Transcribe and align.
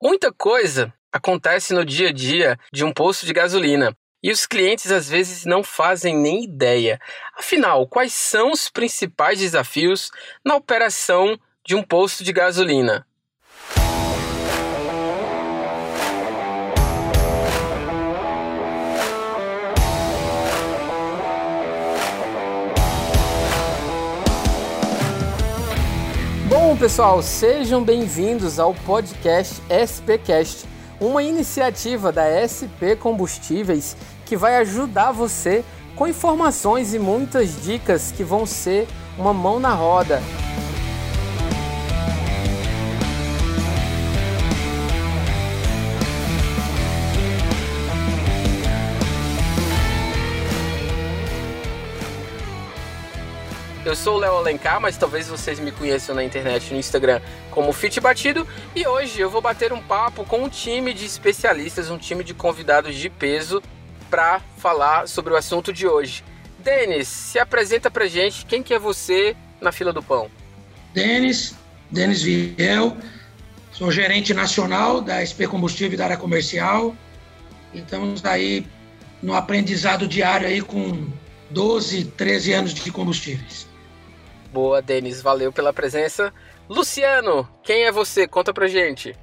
Muita 0.00 0.32
coisa 0.32 0.94
acontece 1.12 1.74
no 1.74 1.84
dia 1.84 2.10
a 2.10 2.12
dia 2.12 2.56
de 2.72 2.84
um 2.84 2.92
posto 2.92 3.26
de 3.26 3.32
gasolina. 3.32 3.96
E 4.22 4.30
os 4.30 4.46
clientes 4.46 4.92
às 4.92 5.08
vezes 5.08 5.44
não 5.44 5.60
fazem 5.64 6.16
nem 6.16 6.44
ideia. 6.44 7.00
Afinal, 7.36 7.84
quais 7.88 8.12
são 8.12 8.52
os 8.52 8.70
principais 8.70 9.40
desafios 9.40 10.12
na 10.44 10.54
operação 10.54 11.36
de 11.66 11.74
um 11.74 11.82
posto 11.82 12.22
de 12.22 12.32
gasolina? 12.32 13.04
Pessoal, 26.78 27.20
sejam 27.20 27.82
bem-vindos 27.82 28.60
ao 28.60 28.72
podcast 28.72 29.60
SPcast, 29.68 30.64
uma 31.00 31.24
iniciativa 31.24 32.12
da 32.12 32.22
SP 32.38 32.94
Combustíveis 32.94 33.96
que 34.24 34.36
vai 34.36 34.58
ajudar 34.58 35.10
você 35.10 35.64
com 35.96 36.06
informações 36.06 36.94
e 36.94 36.98
muitas 37.00 37.60
dicas 37.64 38.12
que 38.12 38.22
vão 38.22 38.46
ser 38.46 38.86
uma 39.18 39.34
mão 39.34 39.58
na 39.58 39.74
roda. 39.74 40.22
Eu 53.88 53.96
sou 53.96 54.16
o 54.16 54.18
Léo 54.18 54.36
Alencar, 54.36 54.78
mas 54.78 54.98
talvez 54.98 55.28
vocês 55.28 55.58
me 55.58 55.72
conheçam 55.72 56.14
na 56.14 56.22
internet 56.22 56.70
no 56.74 56.78
Instagram 56.78 57.22
como 57.50 57.72
Fit 57.72 57.98
Batido. 58.02 58.46
E 58.76 58.86
hoje 58.86 59.18
eu 59.18 59.30
vou 59.30 59.40
bater 59.40 59.72
um 59.72 59.80
papo 59.80 60.26
com 60.26 60.44
um 60.44 60.48
time 60.50 60.92
de 60.92 61.06
especialistas, 61.06 61.88
um 61.88 61.96
time 61.96 62.22
de 62.22 62.34
convidados 62.34 62.94
de 62.94 63.08
peso 63.08 63.62
para 64.10 64.42
falar 64.58 65.08
sobre 65.08 65.32
o 65.32 65.36
assunto 65.38 65.72
de 65.72 65.86
hoje. 65.86 66.22
Denis, 66.58 67.08
se 67.08 67.38
apresenta 67.38 67.90
pra 67.90 68.06
gente 68.06 68.44
quem 68.44 68.62
que 68.62 68.74
é 68.74 68.78
você 68.78 69.34
na 69.58 69.72
fila 69.72 69.90
do 69.90 70.02
pão. 70.02 70.30
Denis, 70.92 71.54
Denis 71.90 72.20
Viel, 72.22 72.94
sou 73.72 73.90
gerente 73.90 74.34
nacional 74.34 75.00
da 75.00 75.24
SP 75.24 75.48
Combustível 75.48 75.96
da 75.96 76.04
área 76.04 76.18
comercial. 76.18 76.94
E 77.72 77.78
estamos 77.78 78.22
aí 78.22 78.66
no 79.22 79.32
aprendizado 79.32 80.06
diário 80.06 80.46
aí 80.46 80.60
com 80.60 81.10
12, 81.48 82.04
13 82.04 82.52
anos 82.52 82.74
de 82.74 82.92
combustíveis. 82.92 83.67
Boa, 84.52 84.80
Denis, 84.80 85.20
valeu 85.20 85.52
pela 85.52 85.72
presença. 85.72 86.32
Luciano, 86.68 87.48
quem 87.62 87.84
é 87.84 87.92
você? 87.92 88.26
Conta 88.26 88.52
pra 88.52 88.66
gente. 88.66 89.14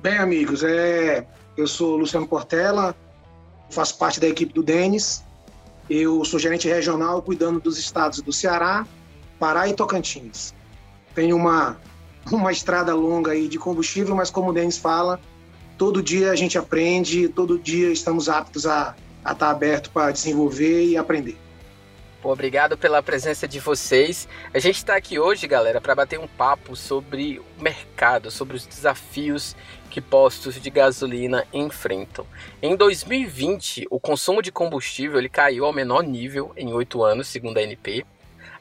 Bem, 0.00 0.18
amigos, 0.18 0.64
é... 0.64 1.26
eu 1.56 1.66
sou 1.66 1.96
Luciano 1.96 2.26
Portela, 2.26 2.94
faço 3.70 3.96
parte 3.96 4.18
da 4.18 4.28
equipe 4.28 4.52
do 4.52 4.62
Denis. 4.62 5.24
Eu 5.88 6.24
sou 6.24 6.38
gerente 6.38 6.68
regional 6.68 7.22
cuidando 7.22 7.60
dos 7.60 7.78
estados 7.78 8.20
do 8.20 8.32
Ceará, 8.32 8.86
Pará 9.38 9.68
e 9.68 9.74
Tocantins. 9.74 10.54
Tenho 11.14 11.36
uma, 11.36 11.80
uma 12.30 12.50
estrada 12.50 12.94
longa 12.94 13.32
aí 13.32 13.48
de 13.48 13.58
combustível, 13.58 14.14
mas 14.14 14.30
como 14.30 14.50
o 14.50 14.52
Denis 14.52 14.78
fala, 14.78 15.20
todo 15.78 16.02
dia 16.02 16.30
a 16.30 16.36
gente 16.36 16.58
aprende, 16.58 17.28
todo 17.28 17.58
dia 17.58 17.92
estamos 17.92 18.28
aptos 18.28 18.66
a, 18.66 18.94
estar 19.24 19.50
aberto 19.50 19.90
para 19.90 20.10
desenvolver 20.10 20.84
e 20.86 20.96
aprender. 20.96 21.36
Obrigado 22.24 22.78
pela 22.78 23.02
presença 23.02 23.48
de 23.48 23.58
vocês. 23.58 24.28
A 24.54 24.60
gente 24.60 24.76
está 24.76 24.94
aqui 24.94 25.18
hoje, 25.18 25.48
galera, 25.48 25.80
para 25.80 25.92
bater 25.92 26.20
um 26.20 26.28
papo 26.28 26.76
sobre 26.76 27.40
o 27.40 27.60
mercado, 27.60 28.30
sobre 28.30 28.56
os 28.56 28.64
desafios 28.64 29.56
que 29.90 30.00
postos 30.00 30.54
de 30.60 30.70
gasolina 30.70 31.44
enfrentam. 31.52 32.24
Em 32.62 32.76
2020, 32.76 33.88
o 33.90 33.98
consumo 33.98 34.40
de 34.40 34.52
combustível 34.52 35.18
ele 35.18 35.28
caiu 35.28 35.64
ao 35.64 35.72
menor 35.72 36.04
nível 36.04 36.52
em 36.56 36.72
oito 36.72 37.02
anos, 37.02 37.26
segundo 37.26 37.58
a 37.58 37.60
ANP. 37.60 38.06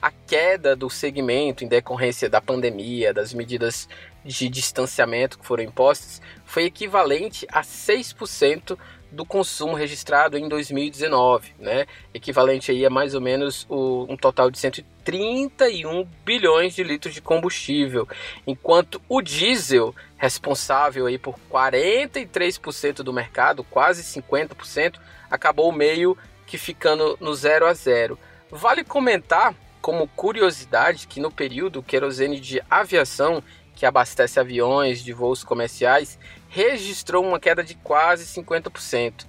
A 0.02 0.10
queda 0.10 0.76
do 0.76 0.90
segmento 0.90 1.64
em 1.64 1.68
decorrência 1.68 2.28
da 2.28 2.42
pandemia, 2.42 3.14
das 3.14 3.32
medidas 3.32 3.88
de 4.26 4.50
distanciamento 4.50 5.38
que 5.38 5.46
foram 5.46 5.64
impostas, 5.64 6.20
foi 6.44 6.64
equivalente 6.64 7.46
a 7.52 7.62
6% 7.62 8.76
do 9.12 9.26
consumo 9.26 9.76
registrado 9.76 10.38
em 10.38 10.48
2019, 10.48 11.54
né? 11.60 11.86
Equivalente 12.14 12.72
aí 12.72 12.86
a 12.86 12.90
mais 12.90 13.14
ou 13.14 13.22
menos 13.22 13.66
o, 13.70 14.06
um 14.10 14.16
total 14.16 14.50
de 14.50 14.58
131 14.58 16.08
bilhões 16.24 16.74
de 16.74 16.84
litros 16.84 17.14
de 17.14 17.22
combustível, 17.22 18.08
enquanto 18.48 19.02
o 19.10 19.22
diesel, 19.22 19.94
responsável 20.18 21.06
aí 21.08 21.18
por 21.18 21.36
43% 21.52 22.98
do 22.98 23.12
mercado, 23.12 23.64
quase 23.64 24.04
50%, 24.04 24.98
acabou 25.30 25.72
meio 25.72 26.18
que 26.48 26.58
ficando 26.58 27.18
no 27.20 27.34
zero 27.34 27.66
a 27.66 27.74
zero. 27.74 28.18
Vale 28.50 28.84
comentar 28.84 29.54
como 29.82 30.08
curiosidade 30.08 31.08
que 31.08 31.20
no 31.20 31.32
período 31.32 31.80
o 31.80 31.84
querosene 31.84 32.40
de 32.40 32.62
aviação 32.70 33.44
que 33.76 33.86
abastece 33.86 34.40
aviões 34.40 35.04
de 35.04 35.12
voos 35.12 35.44
comerciais 35.44 36.20
registrou 36.52 37.26
uma 37.26 37.40
queda 37.40 37.64
de 37.64 37.74
quase 37.76 38.26
50%. 38.26 39.26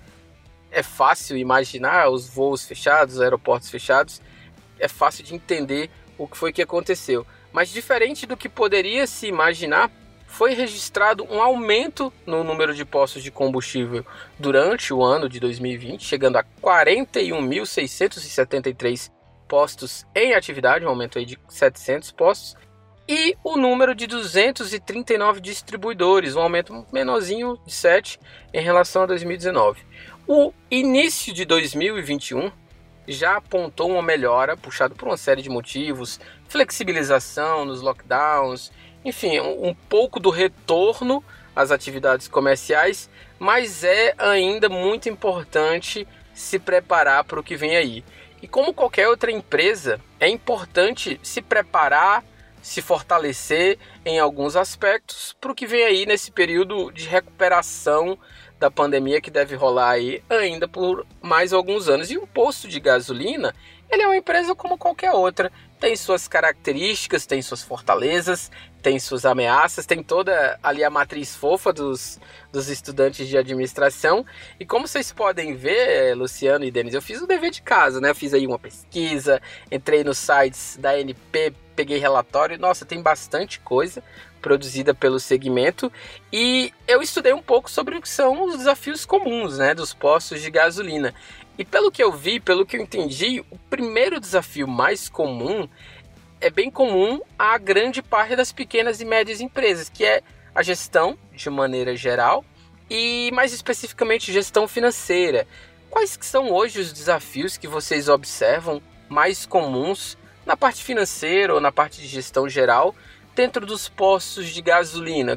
É 0.72 0.82
fácil 0.82 1.36
imaginar 1.36 2.08
os 2.08 2.28
voos 2.28 2.64
fechados, 2.64 3.14
os 3.14 3.20
aeroportos 3.20 3.70
fechados, 3.70 4.20
é 4.78 4.88
fácil 4.88 5.22
de 5.22 5.32
entender 5.34 5.88
o 6.18 6.26
que 6.26 6.36
foi 6.36 6.52
que 6.52 6.60
aconteceu. 6.60 7.24
Mas 7.52 7.68
diferente 7.68 8.26
do 8.26 8.36
que 8.36 8.48
poderia 8.48 9.06
se 9.06 9.28
imaginar, 9.28 9.88
foi 10.26 10.52
registrado 10.54 11.24
um 11.30 11.40
aumento 11.40 12.12
no 12.26 12.42
número 12.42 12.74
de 12.74 12.84
postos 12.84 13.22
de 13.22 13.30
combustível 13.30 14.04
durante 14.38 14.92
o 14.92 15.00
ano 15.00 15.28
de 15.28 15.38
2020, 15.38 16.02
chegando 16.02 16.38
a 16.38 16.44
41.673 16.60 19.12
postos 19.46 20.04
em 20.14 20.34
atividade, 20.34 20.84
um 20.84 20.88
aumento 20.88 21.18
aí 21.18 21.26
de 21.26 21.38
700 21.48 22.10
postos, 22.12 22.56
e 23.08 23.36
o 23.42 23.56
número 23.56 23.94
de 23.94 24.06
239 24.06 25.40
distribuidores, 25.40 26.36
um 26.36 26.40
aumento 26.40 26.86
menorzinho 26.92 27.58
de 27.66 27.72
7 27.72 28.18
em 28.52 28.62
relação 28.62 29.02
a 29.02 29.06
2019. 29.06 29.80
O 30.26 30.52
início 30.70 31.32
de 31.32 31.44
2021 31.44 32.50
já 33.08 33.36
apontou 33.36 33.90
uma 33.90 34.02
melhora, 34.02 34.56
puxado 34.56 34.94
por 34.94 35.08
uma 35.08 35.16
série 35.16 35.42
de 35.42 35.50
motivos, 35.50 36.20
flexibilização 36.48 37.64
nos 37.64 37.82
lockdowns, 37.82 38.70
enfim, 39.04 39.40
um 39.40 39.74
pouco 39.74 40.20
do 40.20 40.30
retorno 40.30 41.24
às 41.54 41.70
atividades 41.72 42.28
comerciais, 42.28 43.10
mas 43.38 43.82
é 43.82 44.14
ainda 44.16 44.68
muito 44.68 45.08
importante 45.08 46.06
se 46.32 46.58
preparar 46.58 47.24
para 47.24 47.40
o 47.40 47.42
que 47.42 47.56
vem 47.56 47.76
aí. 47.76 48.04
E 48.40 48.46
como 48.46 48.72
qualquer 48.72 49.08
outra 49.08 49.30
empresa, 49.30 50.00
é 50.18 50.28
importante 50.28 51.18
se 51.22 51.42
preparar 51.42 52.24
se 52.62 52.80
fortalecer 52.80 53.78
em 54.04 54.18
alguns 54.18 54.56
aspectos 54.56 55.36
para 55.40 55.50
o 55.50 55.54
que 55.54 55.66
vem 55.66 55.84
aí 55.84 56.06
nesse 56.06 56.30
período 56.30 56.90
de 56.92 57.06
recuperação 57.08 58.16
da 58.58 58.70
pandemia 58.70 59.20
que 59.20 59.30
deve 59.30 59.56
rolar 59.56 59.90
aí 59.90 60.22
ainda 60.30 60.68
por 60.68 61.04
mais 61.20 61.52
alguns 61.52 61.88
anos. 61.88 62.10
E 62.10 62.16
um 62.16 62.26
posto 62.26 62.68
de 62.68 62.78
gasolina, 62.78 63.52
ele 63.90 64.02
é 64.02 64.06
uma 64.06 64.16
empresa 64.16 64.54
como 64.54 64.78
qualquer 64.78 65.10
outra, 65.10 65.50
tem 65.82 65.96
suas 65.96 66.28
características, 66.28 67.26
tem 67.26 67.42
suas 67.42 67.60
fortalezas, 67.60 68.52
tem 68.80 69.00
suas 69.00 69.26
ameaças, 69.26 69.84
tem 69.84 70.00
toda 70.00 70.56
ali 70.62 70.84
a 70.84 70.88
matriz 70.88 71.34
fofa 71.34 71.72
dos, 71.72 72.20
dos 72.52 72.68
estudantes 72.68 73.26
de 73.26 73.36
administração. 73.36 74.24
E 74.60 74.64
como 74.64 74.86
vocês 74.86 75.10
podem 75.10 75.56
ver, 75.56 76.16
Luciano 76.16 76.64
e 76.64 76.70
Denis, 76.70 76.94
eu 76.94 77.02
fiz 77.02 77.20
o 77.20 77.26
dever 77.26 77.50
de 77.50 77.62
casa, 77.62 78.00
né? 78.00 78.10
Eu 78.10 78.14
fiz 78.14 78.32
aí 78.32 78.46
uma 78.46 78.60
pesquisa, 78.60 79.42
entrei 79.72 80.04
nos 80.04 80.18
sites 80.18 80.76
da 80.80 80.96
NP, 80.96 81.52
peguei 81.74 81.98
relatório, 81.98 82.56
nossa, 82.60 82.84
tem 82.84 83.02
bastante 83.02 83.58
coisa 83.58 84.04
produzida 84.40 84.92
pelo 84.92 85.20
segmento 85.20 85.90
e 86.32 86.72
eu 86.86 87.00
estudei 87.00 87.32
um 87.32 87.40
pouco 87.40 87.70
sobre 87.70 87.96
o 87.96 88.02
que 88.02 88.08
são 88.08 88.44
os 88.44 88.58
desafios 88.58 89.06
comuns, 89.06 89.58
né, 89.58 89.72
dos 89.72 89.94
postos 89.94 90.42
de 90.42 90.50
gasolina. 90.50 91.14
E 91.58 91.64
pelo 91.64 91.90
que 91.90 92.02
eu 92.02 92.10
vi, 92.10 92.40
pelo 92.40 92.64
que 92.64 92.76
eu 92.76 92.80
entendi, 92.80 93.44
o 93.50 93.58
primeiro 93.70 94.18
desafio 94.18 94.66
mais 94.66 95.08
comum 95.08 95.68
é 96.40 96.50
bem 96.50 96.70
comum 96.70 97.20
a 97.38 97.56
grande 97.58 98.02
parte 98.02 98.34
das 98.34 98.52
pequenas 98.52 99.00
e 99.00 99.04
médias 99.04 99.40
empresas, 99.40 99.88
que 99.88 100.04
é 100.04 100.22
a 100.54 100.62
gestão 100.62 101.16
de 101.32 101.48
maneira 101.50 101.94
geral 101.94 102.44
e 102.90 103.30
mais 103.32 103.52
especificamente 103.52 104.32
gestão 104.32 104.66
financeira. 104.66 105.46
Quais 105.90 106.16
que 106.16 106.26
são 106.26 106.50
hoje 106.50 106.80
os 106.80 106.92
desafios 106.92 107.56
que 107.56 107.68
vocês 107.68 108.08
observam 108.08 108.82
mais 109.08 109.46
comuns 109.46 110.16
na 110.44 110.56
parte 110.56 110.82
financeira 110.82 111.54
ou 111.54 111.60
na 111.60 111.70
parte 111.70 112.00
de 112.00 112.06
gestão 112.08 112.48
geral 112.48 112.94
dentro 113.34 113.64
dos 113.64 113.88
postos 113.88 114.48
de 114.48 114.62
gasolina? 114.62 115.34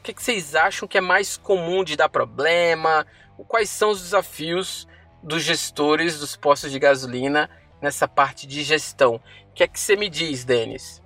O 0.00 0.02
que, 0.02 0.14
que 0.14 0.22
vocês 0.22 0.54
acham 0.54 0.88
que 0.88 0.96
é 0.96 1.02
mais 1.02 1.36
comum 1.36 1.84
de 1.84 1.94
dar 1.94 2.08
problema? 2.08 3.06
Quais 3.46 3.68
são 3.68 3.90
os 3.90 4.00
desafios 4.00 4.88
dos 5.22 5.42
gestores 5.42 6.18
dos 6.18 6.36
postos 6.36 6.70
de 6.70 6.78
gasolina 6.78 7.50
nessa 7.80 8.06
parte 8.06 8.46
de 8.46 8.62
gestão? 8.62 9.16
O 9.16 9.54
que 9.54 9.62
é 9.62 9.68
que 9.68 9.78
você 9.78 9.96
me 9.96 10.08
diz, 10.08 10.44
Denis? 10.44 11.02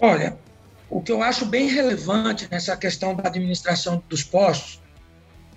Olha, 0.00 0.38
O 0.94 1.00
que 1.00 1.10
eu 1.10 1.22
acho 1.22 1.44
bem 1.46 1.66
relevante 1.66 2.46
nessa 2.50 2.76
questão 2.76 3.16
da 3.16 3.28
administração 3.28 4.00
dos 4.08 4.22
postos 4.22 4.80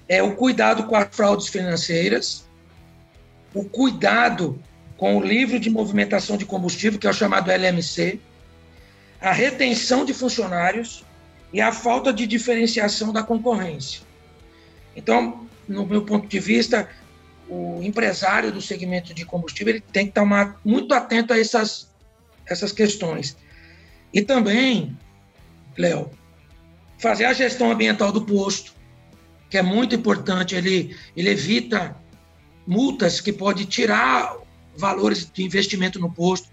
é 0.10 0.24
o 0.24 0.36
cuidado 0.36 0.86
com 0.86 0.96
as 0.96 1.16
fraudes 1.16 1.48
financeiras, 1.48 2.48
o 3.54 3.64
cuidado 3.64 4.60
com 4.98 5.18
o 5.18 5.22
livro 5.22 5.60
de 5.60 5.70
movimentação 5.70 6.38
de 6.38 6.46
combustível, 6.46 7.00
que 7.00 7.06
é 7.06 7.10
o 7.10 7.14
chamado 7.14 7.52
LMC, 7.52 8.20
a 9.22 9.32
retenção 9.32 10.06
de 10.06 10.14
funcionários 10.14 11.04
e 11.54 11.62
a 11.62 11.72
falta 11.72 12.12
de 12.12 12.26
diferenciação 12.26 13.14
da 13.14 13.22
concorrência. 13.22 14.02
Então, 14.96 15.48
no 15.68 15.86
meu 15.86 16.04
ponto 16.04 16.28
de 16.28 16.40
vista, 16.40 16.90
o 17.50 17.82
empresário 17.82 18.52
do 18.52 18.62
segmento 18.62 19.14
de 19.14 19.26
combustível 19.26 19.74
ele 19.74 19.84
tem 19.92 20.06
que 20.06 20.12
estar 20.12 20.60
muito 20.64 20.94
atento 20.94 21.34
a 21.34 21.40
essas, 21.40 21.90
essas 22.46 22.72
questões. 22.72 23.38
E 24.14 24.22
também, 24.22 24.98
Léo, 25.78 26.12
fazer 26.98 27.26
a 27.26 27.34
gestão 27.34 27.72
ambiental 27.72 28.12
do 28.12 28.22
posto, 28.26 28.74
que 29.50 29.58
é 29.58 29.62
muito 29.62 29.96
importante, 29.96 30.56
ele, 30.56 30.96
ele 31.16 31.30
evita 31.30 31.96
multas 32.66 33.22
que 33.22 33.32
pode 33.32 33.66
tirar 33.66 34.36
valores 34.78 35.30
de 35.32 35.44
investimento 35.44 36.00
no 36.00 36.12
posto, 36.12 36.50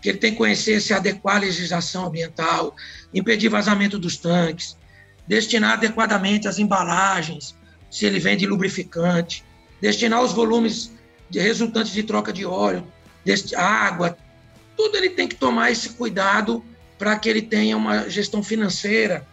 que 0.00 0.08
ele 0.08 0.18
tem 0.18 0.32
que 0.32 0.38
conhecer 0.38 0.80
se 0.80 0.94
adequar 0.94 1.36
à 1.36 1.40
legislação 1.40 2.06
ambiental, 2.06 2.74
impedir 3.12 3.48
vazamento 3.48 3.98
dos 3.98 4.16
tanques, 4.16 4.76
destinar 5.26 5.74
adequadamente 5.74 6.48
as 6.48 6.58
embalagens, 6.58 7.54
se 7.90 8.06
ele 8.06 8.18
vende 8.18 8.46
lubrificante, 8.46 9.44
destinar 9.80 10.22
os 10.22 10.32
volumes 10.32 10.92
de 11.28 11.38
resultantes 11.38 11.92
de 11.92 12.02
troca 12.02 12.32
de 12.32 12.44
óleo, 12.44 12.86
de 13.24 13.54
água, 13.54 14.16
tudo 14.76 14.96
ele 14.96 15.10
tem 15.10 15.28
que 15.28 15.36
tomar 15.36 15.70
esse 15.70 15.90
cuidado 15.90 16.64
para 16.98 17.18
que 17.18 17.28
ele 17.28 17.42
tenha 17.42 17.76
uma 17.76 18.08
gestão 18.08 18.42
financeira 18.42 19.26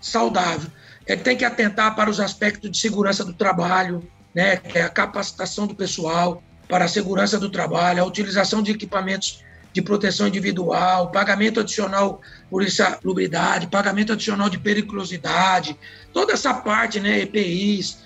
saudável. 0.00 0.70
Ele 1.06 1.20
tem 1.22 1.36
que 1.36 1.44
atentar 1.44 1.94
para 1.94 2.10
os 2.10 2.20
aspectos 2.20 2.70
de 2.70 2.78
segurança 2.78 3.24
do 3.24 3.32
trabalho, 3.32 4.06
né, 4.34 4.56
que 4.56 4.78
é 4.78 4.82
a 4.82 4.88
capacitação 4.88 5.66
do 5.66 5.74
pessoal 5.74 6.42
para 6.68 6.84
a 6.84 6.88
segurança 6.88 7.38
do 7.38 7.48
trabalho, 7.48 8.02
a 8.02 8.06
utilização 8.06 8.62
de 8.62 8.72
equipamentos 8.72 9.42
de 9.72 9.82
proteção 9.82 10.26
individual, 10.28 11.10
pagamento 11.10 11.60
adicional 11.60 12.20
por 12.50 12.62
insalubridade, 12.62 13.68
pagamento 13.68 14.12
adicional 14.12 14.50
de 14.50 14.58
periculosidade, 14.58 15.78
toda 16.12 16.32
essa 16.32 16.52
parte, 16.52 17.00
né, 17.00 17.20
EPIs, 17.20 17.98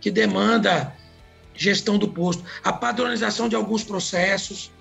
que 0.00 0.10
demanda 0.10 0.92
gestão 1.60 1.98
do 1.98 2.08
posto, 2.08 2.42
a 2.64 2.72
padronização 2.72 3.46
de 3.46 3.54
alguns 3.54 3.84
processos, 3.84 4.72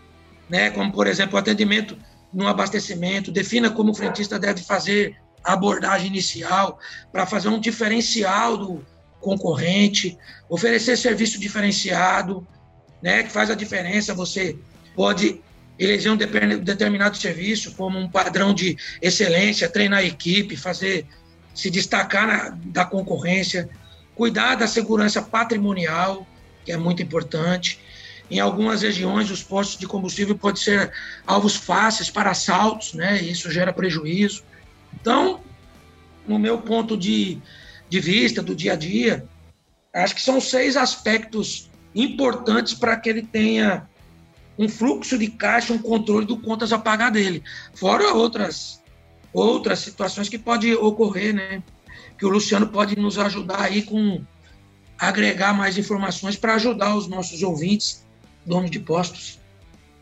né, 0.49 0.69
como, 0.69 0.91
por 0.93 1.07
exemplo, 1.07 1.35
o 1.35 1.37
atendimento 1.37 1.97
no 2.33 2.47
abastecimento, 2.47 3.31
defina 3.31 3.69
como 3.69 3.91
o 3.91 3.93
frentista 3.93 4.39
deve 4.39 4.63
fazer 4.63 5.17
a 5.43 5.53
abordagem 5.53 6.07
inicial 6.07 6.79
para 7.11 7.25
fazer 7.25 7.49
um 7.49 7.59
diferencial 7.59 8.55
do 8.55 8.85
concorrente, 9.19 10.17
oferecer 10.47 10.97
serviço 10.97 11.37
diferenciado, 11.37 12.47
né, 13.01 13.23
que 13.23 13.31
faz 13.31 13.51
a 13.51 13.55
diferença. 13.55 14.13
Você 14.13 14.57
pode 14.95 15.41
eleger 15.77 16.13
um 16.13 16.17
determinado 16.17 17.17
serviço 17.17 17.73
como 17.73 17.99
um 17.99 18.09
padrão 18.09 18.53
de 18.53 18.77
excelência, 19.01 19.67
treinar 19.69 19.99
a 19.99 20.03
equipe, 20.03 20.55
fazer 20.55 21.05
se 21.53 21.69
destacar 21.69 22.25
na, 22.25 22.57
da 22.67 22.85
concorrência, 22.85 23.69
cuidar 24.15 24.55
da 24.55 24.67
segurança 24.67 25.21
patrimonial, 25.21 26.25
que 26.69 26.73
é 26.73 26.77
muito 26.77 27.01
importante. 27.01 27.79
Em 28.29 28.39
algumas 28.39 28.83
regiões, 28.83 29.31
os 29.31 29.41
postos 29.41 29.79
de 29.79 29.87
combustível 29.87 30.37
podem 30.37 30.61
ser 30.61 30.93
alvos 31.25 31.55
fáceis 31.55 32.11
para 32.11 32.29
assaltos, 32.29 32.93
né? 32.93 33.19
E 33.19 33.31
isso 33.31 33.51
gera 33.51 33.73
prejuízo. 33.73 34.43
Então, 34.93 35.41
no 36.27 36.37
meu 36.37 36.59
ponto 36.59 36.95
de, 36.95 37.39
de 37.89 37.99
vista, 37.99 38.43
do 38.43 38.55
dia 38.55 38.73
a 38.73 38.75
dia, 38.75 39.25
acho 39.91 40.13
que 40.13 40.21
são 40.21 40.39
seis 40.39 40.77
aspectos 40.77 41.71
importantes 41.95 42.75
para 42.75 42.95
que 42.97 43.09
ele 43.09 43.23
tenha 43.23 43.89
um 44.55 44.69
fluxo 44.69 45.17
de 45.17 45.27
caixa, 45.27 45.73
um 45.73 45.79
controle 45.79 46.27
do 46.27 46.37
contas 46.37 46.71
a 46.71 46.77
pagar 46.77 47.09
dele. 47.09 47.41
Fora 47.73 48.13
outras, 48.13 48.79
outras 49.33 49.79
situações 49.79 50.29
que 50.29 50.37
podem 50.37 50.75
ocorrer, 50.75 51.33
né? 51.33 51.63
Que 52.15 52.27
o 52.27 52.29
Luciano 52.29 52.67
pode 52.67 52.95
nos 52.95 53.17
ajudar 53.17 53.61
aí 53.61 53.81
com 53.81 54.23
agregar 54.99 55.53
mais 55.53 55.77
informações 55.77 56.35
para 56.35 56.55
ajudar 56.55 56.95
os 56.95 57.07
nossos 57.07 57.41
ouvintes, 57.41 58.05
donos 58.45 58.69
de 58.69 58.79
postos. 58.79 59.39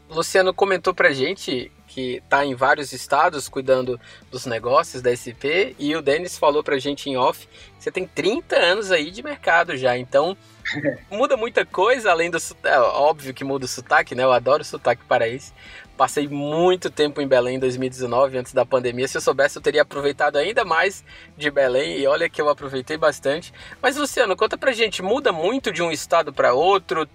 Luciano 0.10 0.54
comentou 0.54 0.94
para 0.94 1.14
gente 1.14 1.72
que 1.98 2.22
está 2.24 2.46
em 2.46 2.54
vários 2.54 2.94
estados 2.94 3.50
cuidando 3.50 4.00
dos 4.30 4.46
negócios 4.46 5.02
da 5.02 5.10
SP, 5.10 5.74
e 5.80 5.96
o 5.96 6.02
Denis 6.02 6.38
falou 6.38 6.64
para 6.64 6.78
gente 6.78 7.10
em 7.10 7.18
off 7.18 7.50
você 7.80 7.90
tem 7.90 8.06
30 8.06 8.56
anos 8.56 8.92
aí 8.92 9.10
de 9.10 9.24
mercado 9.24 9.76
já, 9.76 9.98
então 9.98 10.38
muda 11.10 11.36
muita 11.36 11.66
coisa 11.66 12.12
além 12.12 12.30
do 12.30 12.38
é, 12.64 12.80
óbvio 12.80 13.34
que 13.34 13.44
muda 13.44 13.66
o 13.66 13.68
sotaque, 13.68 14.14
né? 14.14 14.24
Eu 14.24 14.32
adoro 14.32 14.62
o 14.62 14.66
sotaque 14.66 15.06
paraense. 15.06 15.54
Passei 15.96 16.28
muito 16.28 16.92
tempo 16.92 17.20
em 17.22 17.28
Belém 17.28 17.56
em 17.56 17.60
2019, 17.60 18.38
antes 18.38 18.54
da 18.54 18.66
pandemia. 18.66 19.08
Se 19.08 19.18
eu 19.18 19.22
soubesse, 19.22 19.58
eu 19.58 19.62
teria 19.62 19.82
aproveitado 19.82 20.36
ainda 20.36 20.64
mais 20.64 21.04
de 21.36 21.50
Belém. 21.50 21.98
E 21.98 22.06
olha 22.06 22.30
que 22.30 22.40
eu 22.40 22.50
aproveitei 22.50 22.98
bastante. 22.98 23.52
Mas, 23.82 23.96
Luciano, 23.96 24.36
conta 24.36 24.58
pra 24.58 24.74
gente: 24.74 25.02
muda 25.02 25.32
muito 25.32 25.72
de 25.72 25.82
um 25.82 25.92
estado 25.92 26.32
para 26.32 26.54
outro? 26.54 27.08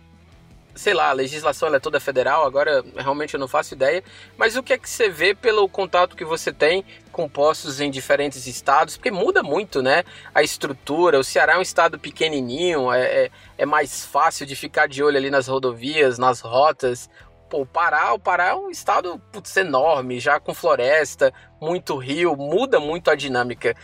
Sei 0.75 0.95
lá, 0.95 1.11
a 1.11 1.13
legislação 1.13 1.75
é 1.75 1.79
toda 1.79 2.01
federal, 2.01 2.45
agora 2.45 2.85
realmente 2.97 3.35
eu 3.35 3.41
não 3.41 3.49
faço 3.49 3.75
ideia, 3.75 4.03
mas 4.37 4.57
o 4.57 4.63
que 4.63 4.73
é 4.73 4.79
que 4.79 4.89
você 4.89 5.09
vê 5.09 5.35
pelo 5.35 5.69
contato 5.69 6.17
que 6.17 6.25
você 6.25 6.53
tem 6.53 6.85
com 7.11 7.29
postos 7.29 7.81
em 7.81 7.91
diferentes 7.91 8.47
estados? 8.47 8.97
Porque 8.97 9.11
muda 9.11 9.43
muito, 9.43 9.83
né? 9.83 10.05
A 10.35 10.43
estrutura, 10.43 11.19
o 11.19 11.25
Ceará 11.25 11.55
é 11.55 11.59
um 11.59 11.63
estado 11.63 11.99
pequenininho, 11.99 12.93
é, 12.93 13.25
é, 13.25 13.31
é 13.59 13.67
mais 13.67 14.05
fácil 14.05 14.47
de 14.47 14.57
ficar 14.57 14.89
de 14.89 15.03
olho 15.03 15.17
ali 15.17 15.31
nas 15.31 15.47
rodovias, 15.47 16.19
nas 16.19 16.41
rotas. 16.41 17.11
Pô, 17.51 17.63
o 17.63 17.67
Pará, 17.67 18.15
o 18.15 18.19
Pará 18.19 18.49
é 18.49 18.55
um 18.55 18.71
estado 18.71 19.21
putz, 19.31 19.55
enorme, 19.59 20.19
já 20.19 20.41
com 20.41 20.55
floresta, 20.55 21.35
muito 21.61 21.97
rio, 21.97 22.35
muda 22.35 22.81
muito 22.81 23.11
a 23.11 23.15
dinâmica 23.15 23.77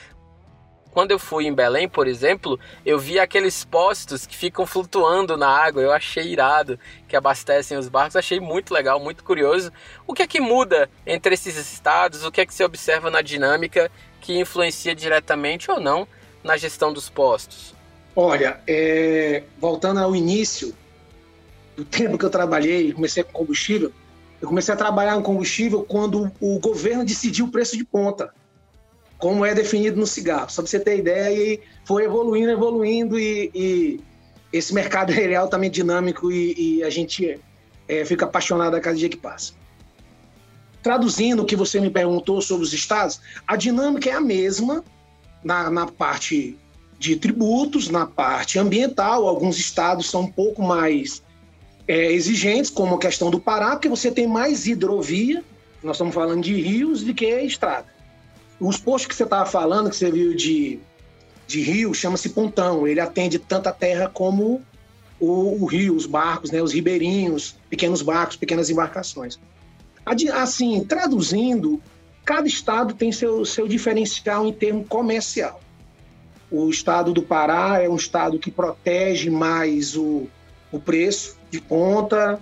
quando 0.99 1.13
eu 1.13 1.19
fui 1.21 1.47
em 1.47 1.55
Belém, 1.55 1.89
por 1.89 2.09
exemplo, 2.09 2.59
eu 2.85 2.99
vi 2.99 3.21
aqueles 3.21 3.65
postos 3.65 4.27
que 4.27 4.35
ficam 4.35 4.67
flutuando 4.67 5.37
na 5.37 5.47
água. 5.47 5.81
Eu 5.81 5.93
achei 5.93 6.25
irado, 6.25 6.77
que 7.07 7.15
abastecem 7.15 7.79
os 7.79 7.89
barcos. 7.89 8.17
Achei 8.17 8.41
muito 8.41 8.75
legal, 8.75 8.99
muito 8.99 9.23
curioso. 9.23 9.71
O 10.09 10.13
que 10.13 10.23
é 10.23 10.27
que 10.27 10.41
muda 10.41 10.91
entre 11.07 11.35
esses 11.35 11.57
estados? 11.57 12.25
O 12.25 12.33
que 12.33 12.41
é 12.41 12.47
que 12.47 12.53
se 12.53 12.65
observa 12.65 13.13
na 13.13 13.23
dinâmica 13.23 13.89
que 14.21 14.41
influencia 14.41 14.93
diretamente 14.93 15.71
ou 15.71 15.79
não 15.79 16.05
na 16.43 16.57
gestão 16.57 16.93
dos 16.93 17.09
postos? 17.09 17.77
Olha, 18.17 18.59
é... 18.67 19.45
voltando 19.57 20.01
ao 20.01 20.17
início 20.17 20.75
do 21.77 21.85
tempo 21.85 22.19
que 22.19 22.25
eu 22.25 22.31
trabalhei, 22.31 22.93
comecei 22.93 23.23
com 23.23 23.31
combustível. 23.31 23.93
Eu 24.43 24.49
comecei 24.49 24.75
a 24.75 24.77
trabalhar 24.77 25.15
com 25.15 25.23
combustível 25.23 25.85
quando 25.85 26.29
o 26.41 26.59
governo 26.59 27.05
decidiu 27.05 27.47
o 27.47 27.53
preço 27.53 27.77
de 27.77 27.85
ponta 27.85 28.35
como 29.19 29.45
é 29.45 29.55
definido 29.55 29.99
no 29.99 30.07
cigarro. 30.07 30.49
Só 30.49 30.63
para 30.63 30.71
você 30.71 30.81
ter 30.81 30.99
ideia, 30.99 31.37
e 31.37 31.61
foi 31.85 32.05
evoluindo, 32.05 32.51
evoluindo, 32.51 33.19
e, 33.19 33.51
e 33.55 34.01
esse 34.53 34.73
mercado 34.73 35.13
é 35.15 35.35
altamente 35.35 35.75
dinâmico 35.75 36.31
e, 36.31 36.79
e 36.79 36.83
a 36.85 36.91
gente 36.91 37.39
é, 37.89 38.05
fica 38.05 38.25
apaixonado 38.25 38.75
a 38.75 38.81
cada 38.81 38.97
dia 38.97 39.09
que 39.09 39.17
passa. 39.17 39.53
Traduzindo 40.83 41.43
o 41.43 41.45
que 41.45 41.57
você 41.57 41.81
me 41.81 41.91
perguntou 41.91 42.41
sobre 42.41 42.65
os 42.65 42.73
estados, 42.73 43.21
a 43.47 43.57
dinâmica 43.57 44.09
é 44.09 44.13
a 44.13 44.21
mesma 44.21 44.85
na, 45.43 45.69
na 45.69 45.87
parte 45.87 46.57
de 46.99 47.17
tributos, 47.17 47.89
na 47.89 48.07
parte 48.07 48.59
ambiental. 48.59 49.27
Alguns 49.27 49.59
estados 49.59 50.09
são 50.09 50.23
um 50.23 50.31
pouco 50.31 50.63
mais 50.63 51.23
é, 51.87 52.13
exigentes, 52.13 52.71
como 52.71 52.95
a 52.95 52.99
questão 52.99 53.31
do 53.31 53.41
Pará, 53.41 53.71
porque 53.71 53.89
você 53.89 54.11
tem 54.11 54.27
mais 54.27 54.67
hidrovia, 54.67 55.45
nós 55.83 55.97
estamos 55.97 56.15
falando 56.15 56.43
de 56.43 56.55
rios, 56.55 57.03
do 57.03 57.13
que 57.13 57.27
estrada. 57.41 57.98
Os 58.61 58.77
postos 58.77 59.07
que 59.07 59.15
você 59.15 59.25
estava 59.25 59.49
falando, 59.49 59.91
que 59.91 59.97
você 59.97 60.11
viu 60.11 60.35
de, 60.35 60.81
de 61.47 61.61
rio, 61.61 61.95
chama-se 61.95 62.31
pontão. 62.31 62.87
Ele 62.87 63.01
atende 63.01 63.39
tanto 63.39 63.69
a 63.69 63.73
terra 63.73 64.09
como 64.09 64.63
o, 65.21 65.63
o, 65.63 65.67
rio, 65.67 65.95
os 65.95 66.07
barcos, 66.07 66.51
né, 66.51 66.63
os 66.63 66.73
ribeirinhos, 66.73 67.57
pequenos 67.71 68.03
barcos, 68.03 68.37
pequenas 68.37 68.71
embarcações. 68.71 69.39
Assim, 70.35 70.85
traduzindo, 70.85 71.81
cada 72.25 72.49
estado 72.49 72.95
tem 72.95 73.13
seu, 73.13 73.45
seu 73.45 73.69
diferencial 73.69 74.47
em 74.47 74.53
termo 74.53 74.85
comercial. 74.85 75.61
O 76.51 76.71
estado 76.71 77.13
do 77.13 77.23
Pará 77.23 77.81
é 77.83 77.89
um 77.89 77.97
estado 77.97 78.39
que 78.39 78.51
protege 78.51 79.29
mais 79.29 79.97
o, 79.97 80.27
o 80.73 80.81
preço 80.81 81.37
de 81.51 81.61
ponta, 81.61 82.41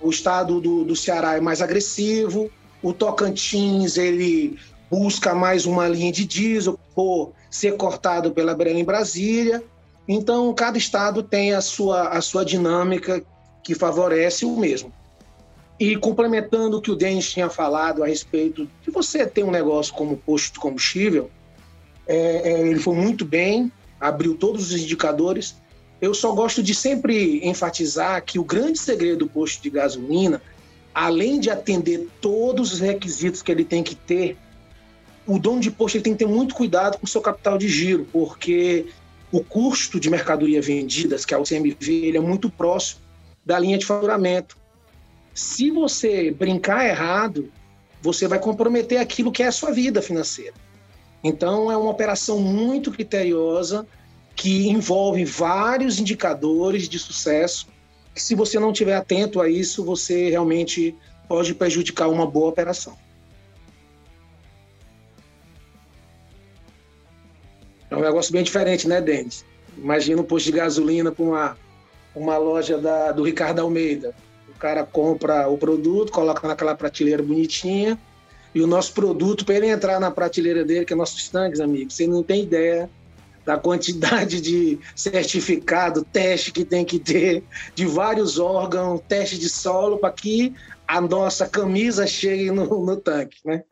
o 0.00 0.08
estado 0.08 0.60
do, 0.60 0.84
do 0.84 0.96
Ceará 0.96 1.36
é 1.36 1.40
mais 1.40 1.60
agressivo, 1.60 2.50
o 2.82 2.92
Tocantins 2.94 3.98
ele 3.98 4.58
busca 4.90 5.34
mais 5.34 5.66
uma 5.66 5.86
linha 5.86 6.10
de 6.10 6.24
diesel 6.24 6.78
por 6.94 7.32
ser 7.48 7.76
cortado 7.76 8.32
pela 8.32 8.54
Belém 8.54 8.84
Brasília. 8.84 9.62
Então, 10.08 10.52
cada 10.52 10.76
estado 10.76 11.22
tem 11.22 11.52
a 11.52 11.60
sua, 11.60 12.08
a 12.08 12.20
sua 12.20 12.44
dinâmica 12.44 13.22
que 13.62 13.74
favorece 13.74 14.44
o 14.44 14.56
mesmo. 14.56 14.92
E 15.78 15.96
complementando 15.96 16.76
o 16.76 16.82
que 16.82 16.90
o 16.90 16.96
Denis 16.96 17.30
tinha 17.30 17.48
falado 17.48 18.02
a 18.02 18.06
respeito 18.06 18.68
de 18.82 18.90
você 18.90 19.24
ter 19.26 19.44
um 19.44 19.50
negócio 19.50 19.94
como 19.94 20.16
posto 20.16 20.54
de 20.54 20.58
combustível, 20.58 21.30
é, 22.06 22.52
é, 22.52 22.68
ele 22.68 22.80
foi 22.80 22.96
muito 22.96 23.24
bem, 23.24 23.70
abriu 24.00 24.34
todos 24.34 24.72
os 24.72 24.82
indicadores. 24.82 25.54
Eu 26.00 26.12
só 26.12 26.32
gosto 26.32 26.62
de 26.62 26.74
sempre 26.74 27.40
enfatizar 27.46 28.22
que 28.24 28.38
o 28.38 28.44
grande 28.44 28.78
segredo 28.78 29.20
do 29.20 29.28
posto 29.28 29.62
de 29.62 29.70
gasolina, 29.70 30.42
além 30.92 31.38
de 31.38 31.50
atender 31.50 32.08
todos 32.20 32.72
os 32.72 32.80
requisitos 32.80 33.40
que 33.40 33.52
ele 33.52 33.64
tem 33.64 33.82
que 33.82 33.94
ter, 33.94 34.36
o 35.30 35.38
dono 35.38 35.60
de 35.60 35.70
posto 35.70 36.02
tem 36.02 36.12
que 36.12 36.18
ter 36.18 36.26
muito 36.26 36.56
cuidado 36.56 36.98
com 36.98 37.04
o 37.04 37.08
seu 37.08 37.20
capital 37.20 37.56
de 37.56 37.68
giro, 37.68 38.04
porque 38.12 38.86
o 39.30 39.44
custo 39.44 40.00
de 40.00 40.10
mercadoria 40.10 40.60
vendidas, 40.60 41.24
que 41.24 41.32
é 41.32 41.38
o 41.38 41.44
CMV, 41.44 41.76
ele 41.88 42.18
é 42.18 42.20
muito 42.20 42.50
próximo 42.50 43.00
da 43.46 43.56
linha 43.56 43.78
de 43.78 43.86
faturamento. 43.86 44.58
Se 45.32 45.70
você 45.70 46.32
brincar 46.32 46.84
errado, 46.84 47.48
você 48.02 48.26
vai 48.26 48.40
comprometer 48.40 48.98
aquilo 48.98 49.30
que 49.30 49.44
é 49.44 49.46
a 49.46 49.52
sua 49.52 49.70
vida 49.70 50.02
financeira. 50.02 50.54
Então, 51.22 51.70
é 51.70 51.76
uma 51.76 51.90
operação 51.90 52.40
muito 52.40 52.90
criteriosa 52.90 53.86
que 54.34 54.68
envolve 54.68 55.24
vários 55.24 56.00
indicadores 56.00 56.88
de 56.88 56.98
sucesso. 56.98 57.68
Que, 58.12 58.20
se 58.20 58.34
você 58.34 58.58
não 58.58 58.72
estiver 58.72 58.96
atento 58.96 59.40
a 59.40 59.48
isso, 59.48 59.84
você 59.84 60.28
realmente 60.28 60.92
pode 61.28 61.54
prejudicar 61.54 62.08
uma 62.08 62.26
boa 62.26 62.48
operação. 62.48 62.98
É 67.90 67.96
um 67.96 68.00
negócio 68.00 68.32
bem 68.32 68.42
diferente, 68.42 68.88
né, 68.88 69.00
Denis? 69.00 69.44
Imagina 69.76 70.20
um 70.20 70.24
posto 70.24 70.46
de 70.46 70.52
gasolina 70.52 71.10
para 71.10 71.24
uma, 71.24 71.56
uma 72.14 72.38
loja 72.38 72.78
da, 72.78 73.12
do 73.12 73.24
Ricardo 73.24 73.60
Almeida 73.60 74.14
cara 74.60 74.84
compra 74.84 75.48
o 75.48 75.56
produto, 75.56 76.12
coloca 76.12 76.46
naquela 76.46 76.76
prateleira 76.76 77.22
bonitinha, 77.22 77.98
e 78.54 78.60
o 78.60 78.66
nosso 78.66 78.92
produto, 78.92 79.44
para 79.44 79.54
ele 79.54 79.68
entrar 79.68 79.98
na 79.98 80.10
prateleira 80.10 80.64
dele, 80.64 80.84
que 80.84 80.92
é 80.92 80.96
nossos 80.96 81.28
tanques, 81.28 81.60
amigos, 81.60 81.94
você 81.94 82.06
não 82.06 82.22
tem 82.22 82.42
ideia 82.42 82.90
da 83.44 83.56
quantidade 83.56 84.40
de 84.40 84.78
certificado, 84.94 86.04
teste 86.04 86.52
que 86.52 86.64
tem 86.64 86.84
que 86.84 86.98
ter, 86.98 87.42
de 87.74 87.86
vários 87.86 88.38
órgãos, 88.38 89.00
teste 89.08 89.38
de 89.38 89.48
solo, 89.48 89.98
para 89.98 90.12
que 90.12 90.54
a 90.86 91.00
nossa 91.00 91.48
camisa 91.48 92.06
chegue 92.06 92.50
no, 92.50 92.84
no 92.84 92.96
tanque, 92.96 93.38
né? 93.44 93.64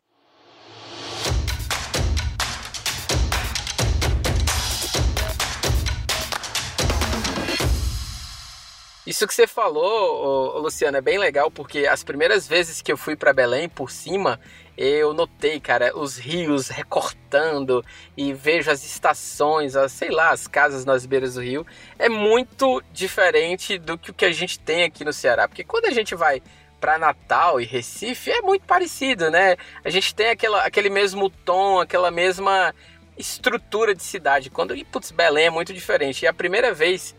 Isso 9.09 9.25
que 9.25 9.33
você 9.33 9.47
falou, 9.47 10.59
Luciano, 10.59 10.95
é 10.95 11.01
bem 11.01 11.17
legal 11.17 11.49
porque 11.49 11.87
as 11.87 12.03
primeiras 12.03 12.47
vezes 12.47 12.79
que 12.79 12.91
eu 12.91 12.95
fui 12.95 13.15
para 13.15 13.33
Belém 13.33 13.67
por 13.67 13.89
cima, 13.89 14.39
eu 14.77 15.15
notei, 15.15 15.59
cara, 15.59 15.97
os 15.97 16.15
rios 16.15 16.67
recortando 16.67 17.83
e 18.15 18.31
vejo 18.33 18.69
as 18.69 18.85
estações, 18.85 19.75
as, 19.75 19.93
sei 19.93 20.11
lá, 20.11 20.29
as 20.29 20.45
casas 20.47 20.85
nas 20.85 21.07
beiras 21.07 21.33
do 21.33 21.41
rio. 21.41 21.65
É 21.97 22.07
muito 22.07 22.83
diferente 22.93 23.79
do 23.79 23.97
que 23.97 24.11
o 24.11 24.13
que 24.13 24.25
a 24.25 24.31
gente 24.31 24.59
tem 24.59 24.83
aqui 24.83 25.03
no 25.03 25.11
Ceará. 25.11 25.47
Porque 25.47 25.63
quando 25.63 25.85
a 25.85 25.91
gente 25.91 26.13
vai 26.13 26.39
para 26.79 26.99
Natal 26.99 27.59
e 27.59 27.65
Recife, 27.65 28.29
é 28.29 28.43
muito 28.43 28.67
parecido, 28.67 29.31
né? 29.31 29.57
A 29.83 29.89
gente 29.89 30.13
tem 30.13 30.29
aquela, 30.29 30.61
aquele 30.61 30.91
mesmo 30.91 31.31
tom, 31.31 31.79
aquela 31.79 32.11
mesma 32.11 32.75
estrutura 33.17 33.95
de 33.95 34.03
cidade. 34.03 34.51
Quando, 34.51 34.75
e 34.75 34.85
putz, 34.85 35.09
Belém 35.09 35.47
é 35.47 35.49
muito 35.49 35.73
diferente. 35.73 36.25
E 36.25 36.27
a 36.27 36.33
primeira 36.33 36.71
vez 36.75 37.15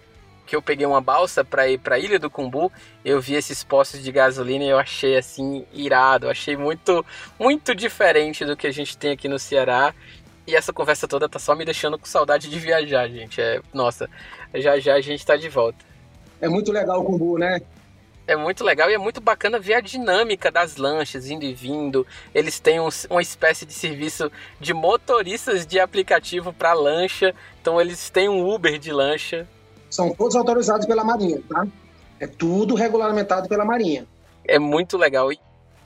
que 0.51 0.57
eu 0.57 0.61
peguei 0.61 0.85
uma 0.85 1.01
balsa 1.01 1.45
para 1.45 1.69
ir 1.69 1.79
para 1.79 1.95
a 1.95 1.99
Ilha 2.01 2.19
do 2.19 2.29
Cumbu, 2.29 2.73
eu 3.05 3.21
vi 3.21 3.37
esses 3.37 3.63
postos 3.63 4.03
de 4.03 4.11
gasolina 4.11 4.65
e 4.65 4.69
eu 4.69 4.81
achei 4.81 5.17
assim 5.17 5.65
irado, 5.73 6.29
achei 6.29 6.57
muito 6.57 7.07
muito 7.39 7.73
diferente 7.73 8.45
do 8.45 8.57
que 8.57 8.67
a 8.67 8.73
gente 8.73 8.99
tem 8.99 9.13
aqui 9.13 9.29
no 9.29 9.39
Ceará. 9.39 9.95
E 10.49 10.57
essa 10.57 10.73
conversa 10.73 11.07
toda 11.07 11.29
tá 11.29 11.39
só 11.39 11.55
me 11.55 11.65
deixando 11.65 11.97
com 11.97 12.05
saudade 12.05 12.51
de 12.51 12.59
viajar, 12.59 13.07
gente. 13.07 13.41
É, 13.41 13.63
nossa, 13.73 14.11
já 14.53 14.77
já 14.81 14.95
a 14.95 15.01
gente 15.01 15.25
tá 15.25 15.37
de 15.37 15.49
volta. 15.49 15.85
É 16.41 16.49
muito 16.49 16.73
legal 16.73 17.01
o 17.01 17.05
Cumbu, 17.05 17.39
né? 17.39 17.61
É 18.27 18.35
muito 18.35 18.65
legal 18.65 18.91
e 18.91 18.95
é 18.95 18.99
muito 18.99 19.21
bacana 19.21 19.57
ver 19.57 19.75
a 19.75 19.81
dinâmica 19.81 20.51
das 20.51 20.77
lanchas 20.77 21.31
indo 21.31 21.45
e 21.45 21.55
vindo. 21.55 22.05
Eles 22.35 22.59
têm 22.59 22.81
um, 22.81 22.89
uma 23.09 23.23
espécie 23.23 23.65
de 23.65 23.73
serviço 23.73 24.33
de 24.59 24.75
motoristas 24.75 25.65
de 25.65 25.79
aplicativo 25.79 26.53
para 26.53 26.73
lancha. 26.73 27.33
Então 27.63 27.81
eles 27.81 28.11
têm 28.11 28.29
um 28.29 28.53
Uber 28.53 28.81
de 28.81 28.91
lancha 28.91 29.47
são 29.91 30.15
todos 30.15 30.37
autorizados 30.37 30.87
pela 30.87 31.05
Marinha, 31.05 31.43
tá? 31.49 31.67
É 32.19 32.27
tudo 32.27 32.75
regulamentado 32.75 33.49
pela 33.49 33.65
Marinha. 33.65 34.07
É 34.45 34.59
muito 34.59 34.97
legal. 34.97 35.33
E 35.33 35.41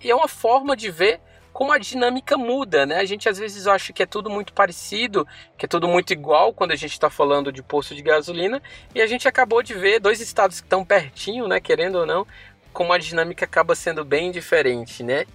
é 0.04 0.14
uma 0.14 0.28
forma 0.28 0.76
de 0.76 0.90
ver 0.90 1.20
como 1.52 1.72
a 1.72 1.78
dinâmica 1.78 2.36
muda, 2.36 2.84
né? 2.84 2.96
A 2.96 3.04
gente 3.04 3.28
às 3.28 3.38
vezes 3.38 3.68
acha 3.68 3.92
que 3.92 4.02
é 4.02 4.06
tudo 4.06 4.28
muito 4.28 4.52
parecido, 4.52 5.26
que 5.56 5.66
é 5.66 5.68
tudo 5.68 5.86
muito 5.86 6.12
igual 6.12 6.52
quando 6.52 6.72
a 6.72 6.76
gente 6.76 6.92
está 6.92 7.08
falando 7.08 7.52
de 7.52 7.62
posto 7.62 7.94
de 7.94 8.02
gasolina, 8.02 8.60
e 8.92 9.00
a 9.00 9.06
gente 9.06 9.28
acabou 9.28 9.62
de 9.62 9.72
ver 9.72 10.00
dois 10.00 10.20
estados 10.20 10.60
que 10.60 10.66
estão 10.66 10.84
pertinho, 10.84 11.46
né? 11.46 11.60
Querendo 11.60 12.00
ou 12.00 12.06
não, 12.06 12.26
como 12.72 12.92
a 12.92 12.98
dinâmica 12.98 13.44
acaba 13.44 13.76
sendo 13.76 14.04
bem 14.04 14.32
diferente, 14.32 15.04
né? 15.04 15.26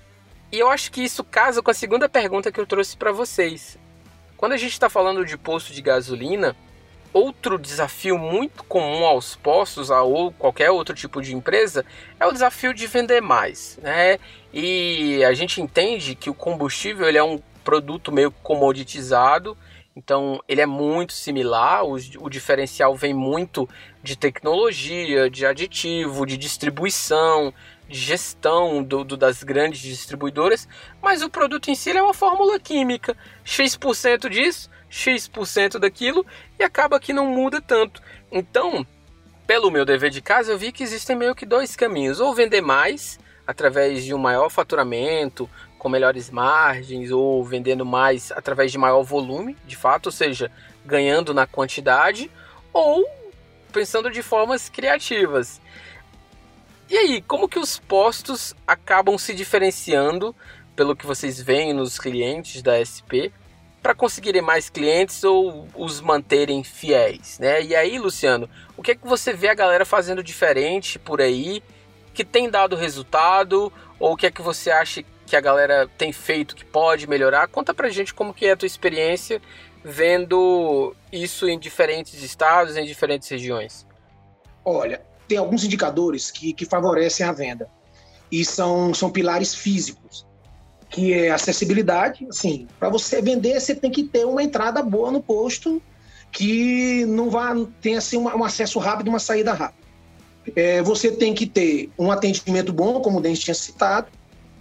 E 0.52 0.60
eu 0.60 0.70
acho 0.70 0.92
que 0.92 1.02
isso 1.02 1.24
casa 1.24 1.62
com 1.64 1.72
a 1.72 1.74
segunda 1.74 2.10
pergunta 2.10 2.52
que 2.52 2.60
eu 2.60 2.68
trouxe 2.68 2.98
para 2.98 3.14
vocês. 3.14 3.78
Quando 4.36 4.52
a 4.52 4.58
gente 4.58 4.74
está 4.74 4.90
falando 4.90 5.24
de 5.24 5.38
posto 5.38 5.72
de 5.72 5.82
gasolina, 5.82 6.56
Outro 7.12 7.58
desafio 7.58 8.20
muito 8.20 8.63
comum 8.63 9.04
aos 9.04 9.36
postos 9.36 9.89
ou 9.89 10.32
qualquer 10.32 10.70
outro 10.70 10.94
tipo 10.94 11.22
de 11.22 11.36
empresa 11.36 11.84
é 12.20 12.28
o 12.28 12.32
desafio 12.32 12.72
de 12.72 12.86
vender 12.86 13.20
mais, 13.20 13.80
né? 13.82 14.20
E 14.54 15.24
a 15.24 15.34
gente 15.34 15.60
entende 15.60 16.13
que 16.13 16.30
o 16.30 16.36
combustível 16.36 17.08
ele 17.08 17.18
é 17.18 17.24
um 17.24 17.39
produto 17.63 18.12
meio 18.12 18.32
comoditizado, 18.32 19.58
então 19.96 20.39
ele 20.48 20.62
é 20.62 20.68
muito 20.68 21.13
similar. 21.13 21.84
O, 21.84 21.96
o 22.20 22.30
diferencial 22.30 22.96
vem 22.96 23.13
muito 23.13 23.68
de 24.04 24.16
tecnologia, 24.16 25.32
de 25.32 25.48
aditivo, 25.48 26.28
de 26.28 26.38
distribuição, 26.38 27.51
de 27.88 27.98
gestão 27.98 28.84
do, 28.84 29.04
do, 29.04 29.18
das 29.18 29.42
grandes 29.42 29.82
distribuidoras, 29.82 30.68
mas 31.01 31.24
o 31.24 31.30
produto 31.30 31.72
em 31.72 31.75
si 31.75 31.89
é 31.89 32.04
uma 32.04 32.13
fórmula 32.13 32.60
química. 32.60 33.18
X% 33.44 34.30
disso 34.30 34.70
X% 34.89 35.77
daquilo 35.79 36.25
e 36.58 36.63
acaba 36.63 37.00
que 37.00 37.13
não 37.13 37.27
muda 37.27 37.62
tanto. 37.62 38.01
Então, 38.31 38.86
pelo 39.46 39.72
meu 39.72 39.86
dever 39.86 40.10
de 40.10 40.22
casa, 40.22 40.51
eu 40.51 40.58
vi 40.58 40.72
que 40.72 40.84
existem 40.84 41.15
meio 41.15 41.36
que 41.36 41.46
dois 41.46 41.75
caminhos: 41.75 42.19
ou 42.19 42.34
vender 42.34 42.62
mais 42.62 43.19
através 43.46 44.03
de 44.03 44.13
um 44.13 44.17
maior 44.17 44.50
faturamento, 44.50 45.50
com 45.77 45.89
melhores 45.89 46.29
margens, 46.29 47.10
ou 47.10 47.43
vendendo 47.43 47.86
mais 47.86 48.31
através 48.31 48.72
de 48.72 48.77
maior 48.77 49.01
volume, 49.01 49.58
de 49.65 49.75
fato, 49.75 50.08
ou 50.08 50.12
seja, 50.12 50.51
ganhando 50.86 51.34
na 51.34 51.48
quantidade, 51.48 52.29
ou 52.72 53.08
pensando 53.72 54.12
de 54.12 54.22
formas 54.22 54.69
criativas. 54.69 55.60
E 56.89 56.98
aí, 56.98 57.22
como 57.22 57.48
que 57.48 57.60
os 57.60 57.79
postos 57.79 58.55
acabam 58.67 59.17
se 59.17 59.34
diferenciando 59.34 60.36
pelo 60.75 60.96
que 60.96 61.05
vocês 61.05 61.41
veem 61.41 61.74
nos 61.74 62.00
clientes 62.00 62.62
da 62.62 62.84
SP 62.86 63.34
para 63.81 63.95
conseguirem 63.95 64.41
mais 64.41 64.69
clientes 64.69 65.24
ou 65.24 65.67
os 65.75 66.01
manterem 66.01 66.63
fiéis, 66.63 67.39
né? 67.39 67.62
E 67.62 67.75
aí, 67.75 67.98
Luciano, 67.98 68.50
o 68.75 68.81
que 68.81 68.91
é 68.91 68.95
que 68.95 69.07
você 69.07 69.33
vê 69.33 69.50
a 69.50 69.53
galera 69.53 69.86
fazendo 69.86 70.24
diferente 70.24 71.00
por 71.00 71.21
aí 71.21 71.63
que 72.13 72.25
tem 72.25 72.50
dado 72.50 72.75
resultado 72.75 73.71
ou 74.00 74.13
o 74.13 74.17
que 74.17 74.27
é 74.27 74.31
que 74.31 74.41
você 74.41 74.69
acha 74.69 75.03
que 75.25 75.36
a 75.36 75.41
galera 75.41 75.89
tem 75.98 76.12
feito 76.12 76.55
que 76.55 76.65
pode 76.65 77.07
melhorar? 77.07 77.48
Conta 77.48 77.74
pra 77.74 77.89
gente 77.89 78.13
como 78.13 78.33
que 78.33 78.45
é 78.45 78.51
a 78.51 78.57
tua 78.57 78.67
experiência 78.67 79.41
vendo 79.83 80.93
isso 81.12 81.48
em 81.48 81.57
diferentes 81.57 82.21
estados, 82.21 82.75
em 82.75 82.86
diferentes 82.86 83.29
regiões. 83.29 83.88
Olha, 84.65 85.01
tem 85.27 85.38
alguns 85.38 85.63
indicadores 85.63 86.29
que, 86.29 86.53
que 86.53 86.65
favorecem 86.65 87.25
a 87.25 87.31
venda 87.31 87.69
e 88.31 88.43
são, 88.43 88.93
são 88.93 89.09
pilares 89.09 89.55
físicos 89.55 90.28
que 90.89 91.13
é 91.13 91.29
acessibilidade. 91.29 92.25
Assim, 92.29 92.67
para 92.79 92.89
você 92.89 93.22
vender, 93.22 93.60
você 93.60 93.75
tem 93.75 93.91
que 93.91 94.03
ter 94.03 94.25
uma 94.25 94.43
entrada 94.43 94.81
boa 94.81 95.12
no 95.12 95.22
posto 95.22 95.81
que 96.31 97.05
não 97.05 97.29
vá 97.29 97.55
ter 97.81 97.96
assim, 97.96 98.17
um 98.17 98.43
acesso 98.43 98.79
rápido, 98.79 99.08
uma 99.08 99.19
saída 99.19 99.53
rápida. 99.53 99.88
É, 100.55 100.81
você 100.81 101.12
tem 101.12 101.34
que 101.34 101.46
ter 101.46 101.89
um 101.98 102.12
atendimento 102.12 102.74
bom, 102.74 103.01
como 103.01 103.19
o 103.19 103.22
Denis 103.22 103.39
tinha 103.39 103.53
citado. 103.53 104.08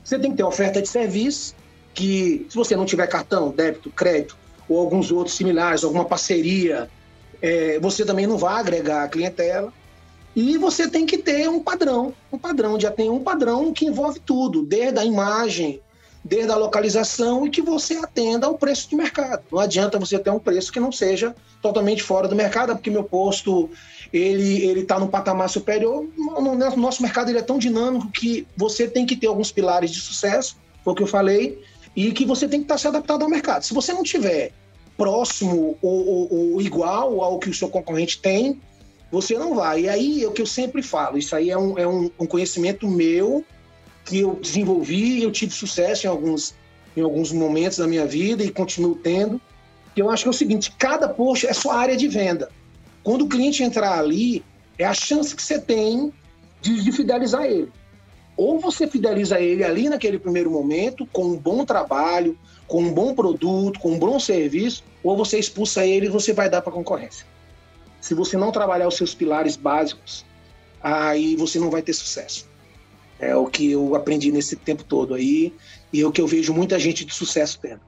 Você 0.05 0.19
tem 0.19 0.31
que 0.31 0.37
ter 0.37 0.45
oferta 0.45 0.81
de 0.81 0.89
serviço, 0.89 1.55
que 1.95 2.47
se 2.49 2.57
você 2.57 2.77
não 2.77 2.85
tiver 2.85 3.07
cartão, 3.07 3.51
débito, 3.51 3.91
crédito 3.91 4.37
ou 4.69 4.81
alguns 4.81 5.11
outros 5.11 5.37
similares, 5.37 5.83
alguma 5.83 6.05
parceria, 6.05 6.91
é, 7.41 7.79
você 7.81 8.05
também 8.05 8.27
não 8.27 8.37
vai 8.37 8.61
agregar 8.61 9.05
a 9.05 9.09
clientela. 9.09 9.73
E 10.37 10.57
você 10.59 10.89
tem 10.89 11.07
que 11.07 11.19
ter 11.19 11.49
um 11.49 11.61
padrão, 11.61 12.15
um 12.31 12.39
padrão 12.39 12.79
de 12.79 12.87
um 12.87 13.21
padrão 13.21 13.73
que 13.73 13.87
envolve 13.87 14.21
tudo, 14.21 14.63
desde 14.63 14.99
a 14.99 15.05
imagem, 15.05 15.81
desde 16.29 16.53
a 16.53 16.57
localização 16.57 17.47
e 17.47 17.51
que 17.51 17.63
você 17.63 17.95
atenda 17.95 18.47
ao 18.47 18.59
preço 18.59 18.91
de 18.91 18.95
mercado. 18.95 19.43
Não 19.51 19.59
adianta 19.59 19.99
você 19.99 20.19
ter 20.19 20.29
um 20.29 20.39
preço 20.39 20.71
que 20.71 20.79
não 20.79 20.93
seja 20.93 21.35
totalmente 21.63 22.03
fora 22.03 22.29
do 22.29 22.37
mercado, 22.37 22.75
porque 22.75 22.91
meu 22.91 23.03
posto 23.03 23.71
ele 24.13 24.63
ele 24.63 24.81
está 24.81 24.99
no 24.99 25.09
patamar 25.09 25.49
superior. 25.49 26.07
No, 26.17 26.55
no 26.55 26.77
nosso 26.77 27.03
mercado 27.03 27.31
ele 27.31 27.39
é 27.39 27.43
tão 27.43 27.59
dinâmico 27.59 28.11
que 28.11 28.47
você 28.55 28.87
tem 28.87 29.07
que 29.07 29.17
ter 29.17 29.27
alguns 29.27 29.51
pilares 29.51 29.91
de 29.91 30.01
sucesso, 30.01 30.57
foi 30.85 30.93
o 30.93 30.97
que 30.97 31.03
eu 31.03 31.07
falei, 31.07 31.59
e 31.97 32.13
que 32.13 32.27
você 32.27 32.47
tem 32.47 32.61
que 32.61 32.65
estar 32.65 32.75
tá 32.75 32.79
se 32.79 32.87
adaptado 32.87 33.23
ao 33.23 33.31
mercado. 33.31 33.63
Se 33.63 33.73
você 33.73 33.95
não 33.95 34.03
tiver 34.03 34.53
próximo 34.99 35.79
ou, 35.81 36.07
ou, 36.07 36.53
ou 36.55 36.61
igual 36.61 37.23
ao 37.23 37.39
que 37.39 37.49
o 37.49 37.55
seu 37.55 37.71
concorrente 37.71 38.21
tem, 38.21 38.61
você 39.11 39.39
não 39.39 39.55
vai. 39.55 39.83
E 39.83 39.89
aí 39.89 40.25
é 40.25 40.29
o 40.29 40.33
que 40.33 40.43
eu 40.43 40.47
sempre 40.47 40.83
falo, 40.83 41.17
isso 41.17 41.35
aí 41.35 41.51
é 41.51 41.57
um, 41.57 41.79
é 41.79 41.87
um, 41.87 42.11
um 42.21 42.27
conhecimento 42.27 42.87
meu 42.87 43.43
que 44.09 44.21
eu 44.21 44.37
desenvolvi 44.37 45.19
e 45.19 45.23
eu 45.23 45.31
tive 45.31 45.53
sucesso 45.53 46.07
em 46.07 46.11
alguns, 46.11 46.55
em 46.97 47.03
alguns 47.03 47.31
momentos 47.31 47.77
da 47.77 47.87
minha 47.87 48.07
vida 48.07 48.43
e 48.43 48.51
continuo 48.51 48.95
tendo. 48.95 49.41
Eu 49.95 50.11
acho 50.11 50.25
que 50.25 50.29
é 50.29 50.31
o 50.31 50.35
seguinte: 50.35 50.73
cada 50.79 51.09
post 51.09 51.47
é 51.47 51.53
sua 51.53 51.75
área 51.75 51.97
de 51.97 52.09
venda. 52.09 52.51
Quando 53.03 53.23
o 53.23 53.29
cliente 53.29 53.63
entrar 53.63 53.99
ali, 53.99 54.43
é 54.79 54.85
a 54.85 54.95
chance 54.95 55.35
que 55.35 55.43
você 55.43 55.61
tem 55.61 56.13
de, 56.63 56.83
de 56.83 56.93
fidelizar 56.93 57.45
ele. 57.45 57.71
Ou 58.37 58.59
você 58.59 58.87
fideliza 58.87 59.41
ele 59.41 59.65
ali 59.65 59.89
naquele 59.89 60.19
primeiro 60.19 60.51
momento, 60.51 61.07
com 61.13 61.25
um 61.25 61.37
bom 61.37 61.65
trabalho, 61.65 62.39
com 62.67 62.83
um 62.83 62.93
bom 62.93 63.15
produto, 63.15 63.81
com 63.81 63.93
um 63.93 63.99
bom 63.99 64.19
serviço, 64.19 64.85
ou 65.03 65.17
você 65.17 65.39
expulsa 65.39 65.85
ele 65.85 66.07
e 66.07 66.11
você 66.11 66.33
vai 66.33 66.49
dar 66.49 66.63
para 66.63 66.71
a 66.71 66.75
concorrência. 66.75 67.27
Se 68.01 68.15
você 68.15 68.37
não 68.37 68.53
trabalhar 68.53 68.87
os 68.87 68.97
seus 68.97 69.15
pilares 69.15 69.57
básicos, 69.57 70.25
aí 70.81 71.35
você 71.35 71.59
não 71.59 71.71
vai 71.71 71.83
ter 71.83 71.93
sucesso. 71.93 72.48
É 73.19 73.35
o 73.35 73.47
que 73.47 73.73
eu 73.73 73.95
aprendi 73.95 74.31
nesse 74.31 74.57
tempo 74.57 74.85
todo 74.85 75.15
aí 75.15 75.53
e 75.93 76.01
é 76.01 76.07
o 76.07 76.13
que 76.13 76.21
eu 76.21 76.27
vejo 76.27 76.55
muita 76.55 76.79
gente 76.79 77.05
de 77.05 77.13
sucesso 77.13 77.59
tendo. 77.61 77.81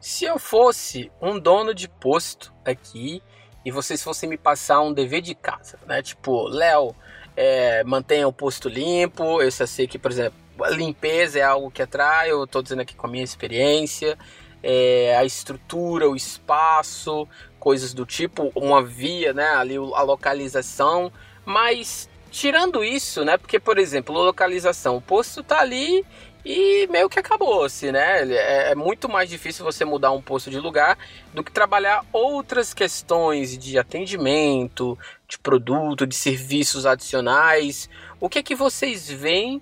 Se 0.00 0.24
eu 0.24 0.38
fosse 0.38 1.10
um 1.20 1.38
dono 1.38 1.74
de 1.74 1.88
posto 1.88 2.52
aqui 2.64 3.22
e 3.64 3.70
vocês 3.70 4.02
fossem 4.02 4.28
me 4.28 4.38
passar 4.38 4.80
um 4.80 4.92
dever 4.92 5.20
de 5.20 5.34
casa, 5.34 5.78
né? 5.86 6.02
Tipo, 6.02 6.48
Léo, 6.48 6.94
é, 7.36 7.84
mantenha 7.84 8.26
o 8.26 8.32
posto 8.32 8.68
limpo. 8.68 9.42
Eu 9.42 9.50
sei 9.50 9.86
que, 9.86 9.98
por 9.98 10.10
exemplo, 10.10 10.38
limpeza 10.70 11.38
é 11.38 11.42
algo 11.42 11.70
que 11.70 11.82
atrai. 11.82 12.30
Eu 12.30 12.44
estou 12.44 12.62
dizendo 12.62 12.82
aqui 12.82 12.94
com 12.94 13.06
a 13.06 13.10
minha 13.10 13.24
experiência. 13.24 14.16
É, 14.62 15.16
a 15.16 15.24
estrutura, 15.24 16.08
o 16.08 16.16
espaço, 16.16 17.28
coisas 17.60 17.94
do 17.94 18.04
tipo, 18.04 18.50
uma 18.56 18.82
via, 18.82 19.32
né? 19.32 19.48
Ali 19.50 19.76
a 19.76 20.02
localização. 20.02 21.12
Mas 21.44 22.08
tirando 22.38 22.84
isso, 22.84 23.24
né? 23.24 23.36
Porque, 23.36 23.58
por 23.58 23.78
exemplo, 23.78 24.14
localização, 24.14 24.96
o 24.96 25.00
posto 25.00 25.42
tá 25.42 25.58
ali 25.58 26.06
e 26.44 26.86
meio 26.86 27.08
que 27.08 27.18
acabou-se, 27.18 27.90
né? 27.90 28.22
É, 28.32 28.70
é, 28.70 28.74
muito 28.76 29.08
mais 29.08 29.28
difícil 29.28 29.64
você 29.64 29.84
mudar 29.84 30.12
um 30.12 30.22
posto 30.22 30.48
de 30.48 30.60
lugar 30.60 30.96
do 31.34 31.42
que 31.42 31.50
trabalhar 31.50 32.04
outras 32.12 32.72
questões 32.72 33.58
de 33.58 33.76
atendimento, 33.76 34.96
de 35.26 35.36
produto, 35.36 36.06
de 36.06 36.14
serviços 36.14 36.86
adicionais. 36.86 37.90
O 38.20 38.28
que 38.28 38.38
é 38.38 38.42
que 38.42 38.54
vocês 38.54 39.10
veem 39.10 39.60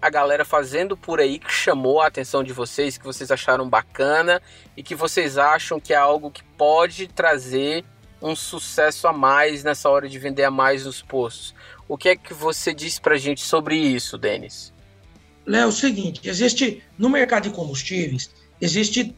a 0.00 0.08
galera 0.08 0.46
fazendo 0.46 0.96
por 0.96 1.20
aí 1.20 1.38
que 1.38 1.52
chamou 1.52 2.00
a 2.00 2.06
atenção 2.06 2.42
de 2.42 2.54
vocês, 2.54 2.96
que 2.96 3.04
vocês 3.04 3.30
acharam 3.30 3.68
bacana 3.68 4.40
e 4.74 4.82
que 4.82 4.94
vocês 4.94 5.36
acham 5.36 5.78
que 5.78 5.92
é 5.92 5.96
algo 5.96 6.30
que 6.30 6.42
pode 6.56 7.06
trazer 7.08 7.84
um 8.20 8.34
sucesso 8.34 9.06
a 9.06 9.12
mais 9.12 9.62
nessa 9.62 9.88
hora 9.88 10.08
de 10.08 10.18
vender 10.18 10.44
a 10.44 10.50
mais 10.50 10.84
nos 10.84 11.02
postos? 11.02 11.54
O 11.88 11.96
que 11.96 12.10
é 12.10 12.16
que 12.16 12.34
você 12.34 12.74
diz 12.74 12.98
para 12.98 13.14
a 13.14 13.18
gente 13.18 13.40
sobre 13.40 13.76
isso, 13.76 14.18
Denis? 14.18 14.72
Léo, 15.46 15.62
é 15.62 15.66
o 15.66 15.72
seguinte, 15.72 16.20
existe 16.28 16.82
no 16.98 17.08
mercado 17.08 17.44
de 17.44 17.50
combustíveis, 17.50 18.30
existe 18.60 19.16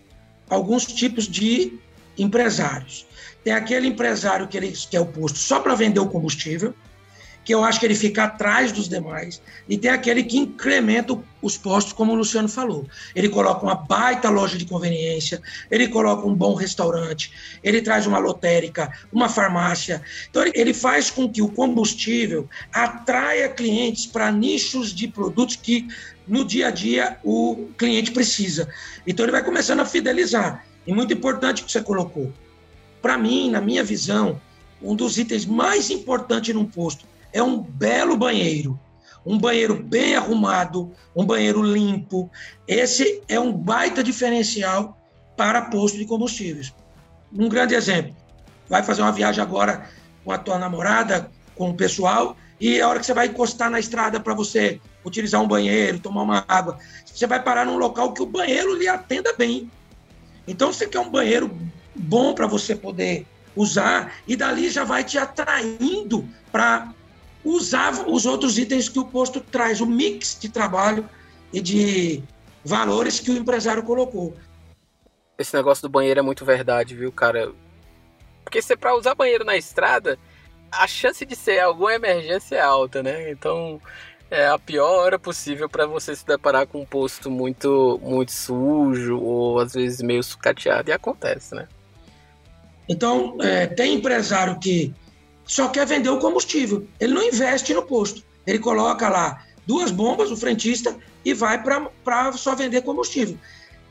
alguns 0.49 0.87
tipos 0.87 1.27
de 1.27 1.79
empresários. 2.17 3.07
Tem 3.43 3.53
aquele 3.53 3.89
empresário 3.89 4.47
que, 4.47 4.57
ele, 4.57 4.71
que 4.71 4.97
é 4.97 5.01
o 5.01 5.07
posto 5.07 5.39
só 5.39 5.61
para 5.61 5.75
vender 5.75 5.99
o 5.99 6.09
combustível, 6.09 6.75
que 7.51 7.55
eu 7.55 7.65
acho 7.65 7.81
que 7.81 7.87
ele 7.87 7.97
fica 7.97 8.23
atrás 8.23 8.71
dos 8.71 8.89
demais, 8.89 9.43
e 9.69 9.77
tem 9.77 9.91
aquele 9.91 10.23
que 10.23 10.39
incrementa 10.39 11.19
os 11.43 11.59
postos, 11.59 11.93
como 11.93 12.13
o 12.13 12.15
Luciano 12.15 12.49
falou. 12.49 12.87
Ele 13.13 13.29
coloca 13.29 13.65
uma 13.67 13.75
baita 13.75 14.31
loja 14.31 14.57
de 14.57 14.65
conveniência, 14.65 15.43
ele 15.69 15.89
coloca 15.89 16.25
um 16.29 16.33
bom 16.33 16.55
restaurante, 16.55 17.33
ele 17.61 17.83
traz 17.83 18.07
uma 18.07 18.19
lotérica, 18.19 18.93
uma 19.13 19.29
farmácia. 19.29 20.01
Então, 20.31 20.45
ele 20.55 20.73
faz 20.73 21.11
com 21.11 21.29
que 21.29 21.43
o 21.43 21.49
combustível 21.49 22.49
atraia 22.73 23.49
clientes 23.49 24.07
para 24.07 24.31
nichos 24.31 24.95
de 24.95 25.09
produtos 25.09 25.57
que 25.57 25.89
no 26.29 26.45
dia 26.45 26.69
a 26.69 26.71
dia 26.71 27.19
o 27.25 27.67
cliente 27.77 28.13
precisa. 28.13 28.69
Então, 29.05 29.25
ele 29.25 29.33
vai 29.33 29.43
começando 29.43 29.81
a 29.81 29.85
fidelizar. 29.85 30.65
E 30.87 30.95
muito 30.95 31.13
importante 31.13 31.65
que 31.65 31.73
você 31.73 31.83
colocou. 31.83 32.33
Para 33.03 33.19
mim, 33.19 33.51
na 33.51 33.61
minha 33.61 33.83
visão, 33.83 34.41
um 34.81 34.95
dos 34.95 35.19
itens 35.19 35.45
mais 35.45 35.91
importantes 35.91 36.55
num 36.55 36.65
posto 36.65 37.11
é 37.33 37.43
um 37.43 37.61
belo 37.61 38.17
banheiro. 38.17 38.79
Um 39.25 39.39
banheiro 39.39 39.83
bem 39.83 40.17
arrumado, 40.17 40.93
um 41.15 41.27
banheiro 41.27 41.63
limpo. 41.63 42.31
Esse 42.67 43.23
é 43.29 43.39
um 43.39 43.53
baita 43.53 44.03
diferencial 44.03 44.99
para 45.37 45.63
posto 45.63 45.99
de 45.99 46.07
combustíveis. 46.07 46.75
Um 47.33 47.49
grande 47.49 47.75
exemplo: 47.75 48.15
vai 48.69 48.83
fazer 48.83 49.03
uma 49.03 49.13
viagem 49.13 49.43
agora 49.43 49.89
com 50.25 50.33
a 50.33 50.39
tua 50.39 50.59
namorada, 50.59 51.31
com 51.55 51.71
o 51.71 51.75
pessoal, 51.75 52.37
e 52.61 52.81
a 52.81 52.89
hora 52.89 52.99
que 52.99 53.07
você 53.07 53.15
vai 53.15 53.27
encostar 53.27 53.71
na 53.71 53.79
estrada 53.79 54.21
para 54.21 54.35
você 54.35 54.81
utilizar 55.05 55.41
um 55.41 55.49
banheiro, 55.49 55.99
tomar 55.99 56.23
uma 56.23 56.45
água, 56.47 56.79
você 57.05 57.27
vai 57.27 57.43
parar 57.43 57.65
num 57.65 57.79
local 57.79 58.13
que 58.13 58.23
o 58.23 58.27
banheiro 58.27 58.75
lhe 58.75 58.87
atenda 58.87 59.33
bem. 59.33 59.71
Então, 60.47 60.73
você 60.73 60.87
quer 60.87 61.01
um 61.01 61.11
banheiro 61.11 61.51
bom 61.95 62.35
para 62.35 62.47
você 62.47 62.75
poder 62.75 63.27
usar, 63.57 64.15
e 64.27 64.37
dali 64.37 64.71
já 64.71 64.85
vai 64.85 65.03
te 65.03 65.19
atraindo 65.19 66.29
para 66.53 66.93
usar 67.45 68.09
os 68.09 68.27
outros 68.27 68.59
itens 68.59 68.89
que 68.89 68.99
o 68.99 69.05
posto 69.05 69.41
traz, 69.41 69.81
o 69.81 69.87
mix 69.87 70.39
de 70.39 70.49
trabalho 70.49 71.09
e 71.53 71.61
de 71.61 72.23
valores 72.65 73.19
que 73.19 73.31
o 73.31 73.37
empresário 73.37 73.83
colocou. 73.83 74.35
Esse 75.39 75.57
negócio 75.57 75.83
do 75.83 75.89
banheiro 75.89 76.21
é 76.21 76.23
muito 76.23 76.45
verdade, 76.45 76.95
viu, 76.95 77.11
cara? 77.11 77.53
Porque 78.45 78.61
se 78.61 78.75
é 78.75 78.77
para 78.77 78.95
usar 78.95 79.15
banheiro 79.15 79.45
na 79.45 79.57
estrada, 79.57 80.19
a 80.71 80.87
chance 80.87 81.25
de 81.25 81.35
ser 81.35 81.61
alguma 81.61 81.95
emergência 81.95 82.57
é 82.57 82.61
alta, 82.61 83.03
né? 83.03 83.31
Então 83.31 83.81
é 84.31 84.47
a 84.47 84.59
pior 84.59 84.91
hora 84.91 85.19
possível 85.19 85.69
para 85.69 85.87
você 85.87 86.15
se 86.15 86.25
deparar 86.25 86.67
com 86.67 86.83
um 86.83 86.87
posto 86.87 87.31
muito 87.31 87.99
muito 88.03 88.31
sujo 88.31 89.19
ou 89.19 89.59
às 89.59 89.73
vezes 89.73 90.01
meio 90.01 90.23
sucateado 90.23 90.91
e 90.91 90.93
acontece, 90.93 91.55
né? 91.55 91.67
Então 92.89 93.37
é, 93.41 93.67
tem 93.67 93.95
empresário 93.95 94.59
que 94.59 94.95
só 95.51 95.67
quer 95.67 95.85
vender 95.85 96.09
o 96.09 96.19
combustível. 96.21 96.87
Ele 97.01 97.13
não 97.13 97.25
investe 97.25 97.75
no 97.75 97.83
posto. 97.83 98.23
Ele 98.47 98.61
coloca 98.61 99.09
lá 99.09 99.45
duas 99.67 99.91
bombas, 99.91 100.31
o 100.31 100.37
frentista, 100.37 100.97
e 101.25 101.35
vai 101.35 101.61
para 101.61 102.33
só 102.35 102.55
vender 102.55 102.83
combustível. 102.83 103.37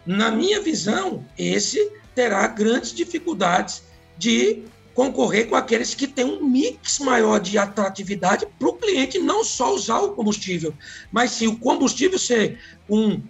Na 0.06 0.32
minha 0.32 0.62
visão, 0.62 1.26
esse 1.38 1.92
terá 2.16 2.48
grandes 2.48 2.94
dificuldades 2.94 3.84
de 4.18 4.64
concorrer 4.96 5.50
com 5.50 5.56
aqueles 5.58 5.94
que 5.94 6.08
têm 6.08 6.24
um 6.24 6.48
mix 6.48 6.98
maior 7.00 7.42
de 7.42 7.58
atratividade 7.58 8.48
para 8.58 8.70
o 8.70 8.74
cliente 8.74 9.20
não 9.20 9.44
só 9.44 9.76
usar 9.76 10.00
o 10.00 10.14
combustível, 10.14 10.74
mas 11.12 11.32
sim 11.32 11.48
o 11.48 11.58
combustível 11.58 12.18
ser 12.18 12.58
um 12.90 13.22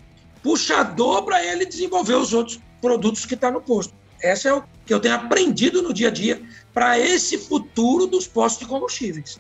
puxador 0.44 1.24
para 1.24 1.44
ele 1.44 1.66
desenvolver 1.66 2.16
os 2.16 2.32
outros 2.32 2.60
produtos 2.80 3.26
que 3.26 3.34
está 3.34 3.50
no 3.50 3.60
posto. 3.60 3.92
Essa 4.22 4.50
é 4.50 4.54
o 4.54 4.64
que 4.86 4.94
eu 4.94 5.00
tenho 5.00 5.16
aprendido 5.16 5.82
no 5.82 5.94
dia 5.94 6.10
a 6.10 6.12
dia 6.12 6.42
para 6.74 7.00
esse 7.00 7.38
futuro 7.38 8.08
dos 8.08 8.28
postos 8.28 8.62
de 8.62 8.68
combustíveis. 8.68 9.40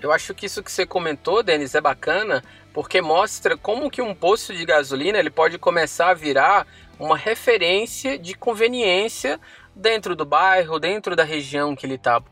Eu 0.00 0.12
acho 0.12 0.34
que 0.34 0.46
isso 0.46 0.62
que 0.62 0.70
você 0.70 0.84
comentou, 0.84 1.42
Denis, 1.42 1.74
é 1.74 1.80
bacana, 1.80 2.44
porque 2.72 3.00
mostra 3.00 3.56
como 3.56 3.90
que 3.90 4.02
um 4.02 4.14
posto 4.14 4.54
de 4.54 4.64
gasolina 4.64 5.18
ele 5.18 5.30
pode 5.30 5.58
começar 5.58 6.10
a 6.10 6.14
virar 6.14 6.66
uma 6.98 7.16
referência 7.16 8.18
de 8.18 8.34
conveniência 8.34 9.40
dentro 9.74 10.14
do 10.14 10.24
bairro, 10.24 10.78
dentro 10.78 11.16
da 11.16 11.24
região 11.24 11.74
que 11.74 11.86
ele 11.86 11.94
está. 11.94 12.22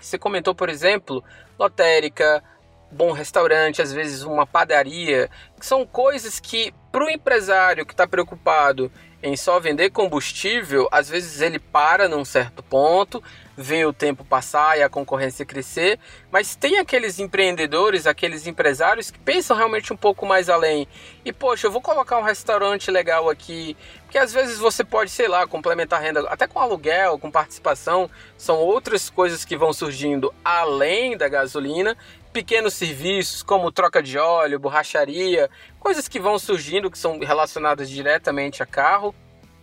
Você 0.00 0.18
comentou, 0.18 0.54
por 0.54 0.68
exemplo, 0.68 1.24
lotérica, 1.58 2.42
bom 2.90 3.12
restaurante, 3.12 3.82
às 3.82 3.92
vezes 3.92 4.22
uma 4.22 4.46
padaria, 4.46 5.30
que 5.58 5.66
são 5.66 5.86
coisas 5.86 6.38
que 6.38 6.72
para 6.90 7.04
o 7.04 7.10
empresário 7.10 7.84
que 7.84 7.92
está 7.92 8.06
preocupado 8.06 8.90
em 9.22 9.36
só 9.36 9.58
vender 9.58 9.90
combustível, 9.90 10.88
às 10.92 11.08
vezes 11.08 11.40
ele 11.40 11.58
para 11.58 12.08
num 12.08 12.24
certo 12.24 12.62
ponto, 12.62 13.22
vê 13.56 13.84
o 13.84 13.92
tempo 13.92 14.24
passar 14.24 14.78
e 14.78 14.82
a 14.82 14.88
concorrência 14.88 15.44
crescer, 15.44 15.98
mas 16.30 16.54
tem 16.54 16.78
aqueles 16.78 17.18
empreendedores, 17.18 18.06
aqueles 18.06 18.46
empresários 18.46 19.10
que 19.10 19.18
pensam 19.18 19.56
realmente 19.56 19.92
um 19.92 19.96
pouco 19.96 20.24
mais 20.24 20.48
além. 20.48 20.86
E 21.24 21.32
poxa, 21.32 21.66
eu 21.66 21.72
vou 21.72 21.82
colocar 21.82 22.16
um 22.18 22.22
restaurante 22.22 22.92
legal 22.92 23.28
aqui, 23.28 23.76
porque 24.04 24.18
às 24.18 24.32
vezes 24.32 24.58
você 24.58 24.84
pode, 24.84 25.10
sei 25.10 25.26
lá, 25.26 25.48
complementar 25.48 26.00
renda 26.00 26.20
até 26.28 26.46
com 26.46 26.60
aluguel, 26.60 27.18
com 27.18 27.28
participação, 27.28 28.08
são 28.36 28.56
outras 28.56 29.10
coisas 29.10 29.44
que 29.44 29.56
vão 29.56 29.72
surgindo 29.72 30.32
além 30.44 31.16
da 31.16 31.28
gasolina 31.28 31.96
pequenos 32.38 32.74
serviços, 32.74 33.42
como 33.42 33.72
troca 33.72 34.00
de 34.00 34.16
óleo, 34.16 34.60
borracharia, 34.60 35.50
coisas 35.80 36.06
que 36.06 36.20
vão 36.20 36.38
surgindo 36.38 36.88
que 36.88 36.96
são 36.96 37.18
relacionadas 37.18 37.90
diretamente 37.90 38.62
a 38.62 38.66
carro. 38.66 39.12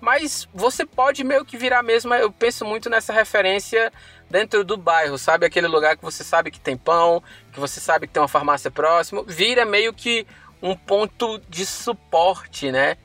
Mas 0.02 0.46
você 0.54 0.86
pode 0.86 1.24
meio 1.24 1.46
que 1.46 1.56
virar 1.56 1.82
mesmo, 1.82 2.14
eu 2.14 2.30
penso 2.30 2.66
muito 2.66 2.90
nessa 2.90 3.14
referência 3.14 3.94
dentro 4.30 4.62
do 4.66 4.76
bairro, 4.76 5.18
sabe? 5.18 5.46
Aquele 5.46 5.68
lugar 5.68 5.96
que 5.96 6.04
você 6.04 6.22
sabe 6.22 6.52
que 6.52 6.60
tem 6.60 6.76
pão, 6.76 7.24
que 7.54 7.62
você 7.62 7.80
sabe 7.80 8.08
que 8.08 8.14
tem 8.14 8.22
uma 8.22 8.28
farmácia 8.28 8.70
próxima, 8.70 9.24
vira 9.26 9.64
meio 9.64 9.94
que 9.94 10.28
um 10.62 10.76
ponto 10.76 11.40
de 11.48 11.66
suporte, 11.66 12.74
né? 12.74 12.98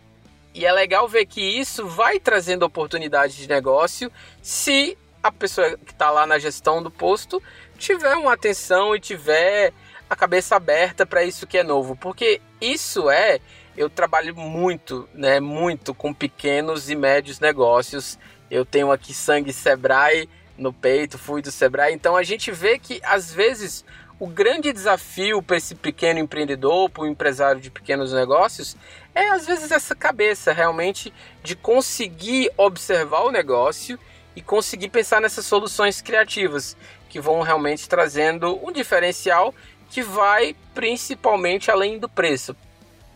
E 0.52 0.66
é 0.66 0.72
legal 0.72 1.06
ver 1.06 1.26
que 1.26 1.40
isso 1.40 1.87
vai 1.87 2.18
trazendo 2.18 2.64
oportunidades 2.64 3.37
de 3.37 3.48
negócio 3.48 4.11
se 4.42 4.98
a 5.22 5.30
pessoa 5.30 5.78
que 5.78 5.92
está 5.92 6.11
lá 6.11 6.26
na 6.26 6.40
gestão 6.40 6.83
do 6.83 6.90
posto 6.90 7.40
tiver 7.80 8.14
uma 8.14 8.34
atenção 8.34 8.94
e 8.94 9.00
tiver 9.00 9.72
a 10.08 10.14
cabeça 10.14 10.54
aberta 10.54 11.06
para 11.06 11.24
isso 11.24 11.46
que 11.46 11.58
é 11.58 11.64
novo, 11.64 11.96
porque 11.96 12.40
isso 12.60 13.10
é 13.10 13.40
eu 13.76 13.88
trabalho 13.88 14.36
muito, 14.36 15.08
né, 15.14 15.40
muito 15.40 15.94
com 15.94 16.12
pequenos 16.12 16.90
e 16.90 16.94
médios 16.94 17.40
negócios. 17.40 18.18
Eu 18.50 18.64
tenho 18.64 18.92
aqui 18.92 19.14
sangue 19.14 19.52
Sebrae 19.52 20.28
no 20.58 20.72
peito, 20.72 21.16
fui 21.16 21.40
do 21.40 21.50
Sebrae, 21.50 21.94
então 21.94 22.14
a 22.16 22.22
gente 22.22 22.50
vê 22.50 22.78
que 22.78 23.00
às 23.02 23.32
vezes 23.32 23.84
o 24.18 24.26
grande 24.26 24.70
desafio 24.70 25.40
para 25.40 25.56
esse 25.56 25.74
pequeno 25.74 26.20
empreendedor, 26.20 26.90
para 26.90 27.04
o 27.04 27.06
empresário 27.06 27.58
de 27.58 27.70
pequenos 27.70 28.12
negócios, 28.12 28.76
é 29.14 29.30
às 29.30 29.46
vezes 29.46 29.70
essa 29.70 29.94
cabeça 29.94 30.52
realmente 30.52 31.10
de 31.42 31.56
conseguir 31.56 32.50
observar 32.58 33.22
o 33.22 33.30
negócio 33.30 33.98
e 34.34 34.40
conseguir 34.40 34.88
pensar 34.88 35.20
nessas 35.20 35.44
soluções 35.46 36.00
criativas 36.00 36.76
que 37.08 37.20
vão 37.20 37.40
realmente 37.40 37.88
trazendo 37.88 38.58
um 38.64 38.72
diferencial 38.72 39.54
que 39.90 40.02
vai 40.02 40.54
principalmente 40.74 41.70
além 41.70 41.98
do 41.98 42.08
preço. 42.08 42.54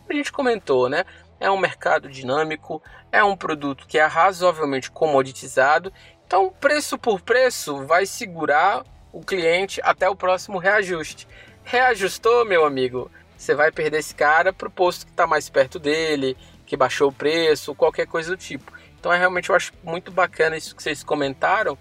A 0.09 0.13
gente 0.13 0.31
comentou, 0.31 0.89
né? 0.89 1.05
É 1.39 1.49
um 1.49 1.57
mercado 1.57 2.09
dinâmico, 2.09 2.81
é 3.11 3.23
um 3.23 3.35
produto 3.35 3.87
que 3.87 3.97
é 3.97 4.05
razoavelmente 4.05 4.91
comoditizado, 4.91 5.91
então 6.27 6.53
preço 6.59 6.97
por 6.97 7.21
preço 7.21 7.85
vai 7.85 8.05
segurar 8.05 8.83
o 9.11 9.21
cliente 9.21 9.79
até 9.83 10.09
o 10.09 10.15
próximo 10.15 10.57
reajuste. 10.57 11.27
Reajustou, 11.63 12.45
meu 12.45 12.65
amigo, 12.65 13.09
você 13.37 13.55
vai 13.55 13.71
perder 13.71 13.99
esse 13.99 14.13
cara 14.13 14.51
para 14.51 14.67
o 14.67 14.71
posto 14.71 15.05
que 15.05 15.11
está 15.11 15.25
mais 15.25 15.49
perto 15.49 15.79
dele, 15.79 16.37
que 16.65 16.75
baixou 16.75 17.09
o 17.09 17.13
preço, 17.13 17.75
qualquer 17.75 18.07
coisa 18.07 18.31
do 18.31 18.37
tipo. 18.37 18.71
Então 19.05 19.13
é 19.13 19.19
realmente 19.19 19.51
eu 19.51 19.55
acho 19.55 19.71
muito 19.83 20.11
bacana 20.11 20.57
isso 20.57 20.75
que 20.75 20.81
vocês 20.81 21.03
comentaram 21.03 21.77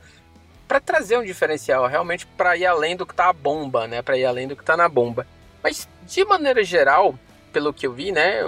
para 0.68 0.78
trazer 0.78 1.16
um 1.16 1.24
diferencial, 1.24 1.86
realmente 1.86 2.26
para 2.26 2.54
ir 2.54 2.66
além 2.66 2.94
do 2.94 3.06
que 3.06 3.14
está 3.14 3.30
a 3.30 3.32
bomba, 3.32 3.86
né? 3.86 4.02
Para 4.02 4.18
ir 4.18 4.26
além 4.26 4.46
do 4.46 4.54
que 4.54 4.62
está 4.62 4.76
na 4.76 4.90
bomba. 4.90 5.26
Mas 5.62 5.88
de 6.02 6.22
maneira 6.26 6.62
geral, 6.62 7.18
pelo 7.50 7.72
que 7.72 7.86
eu 7.86 7.94
vi, 7.94 8.12
né, 8.12 8.42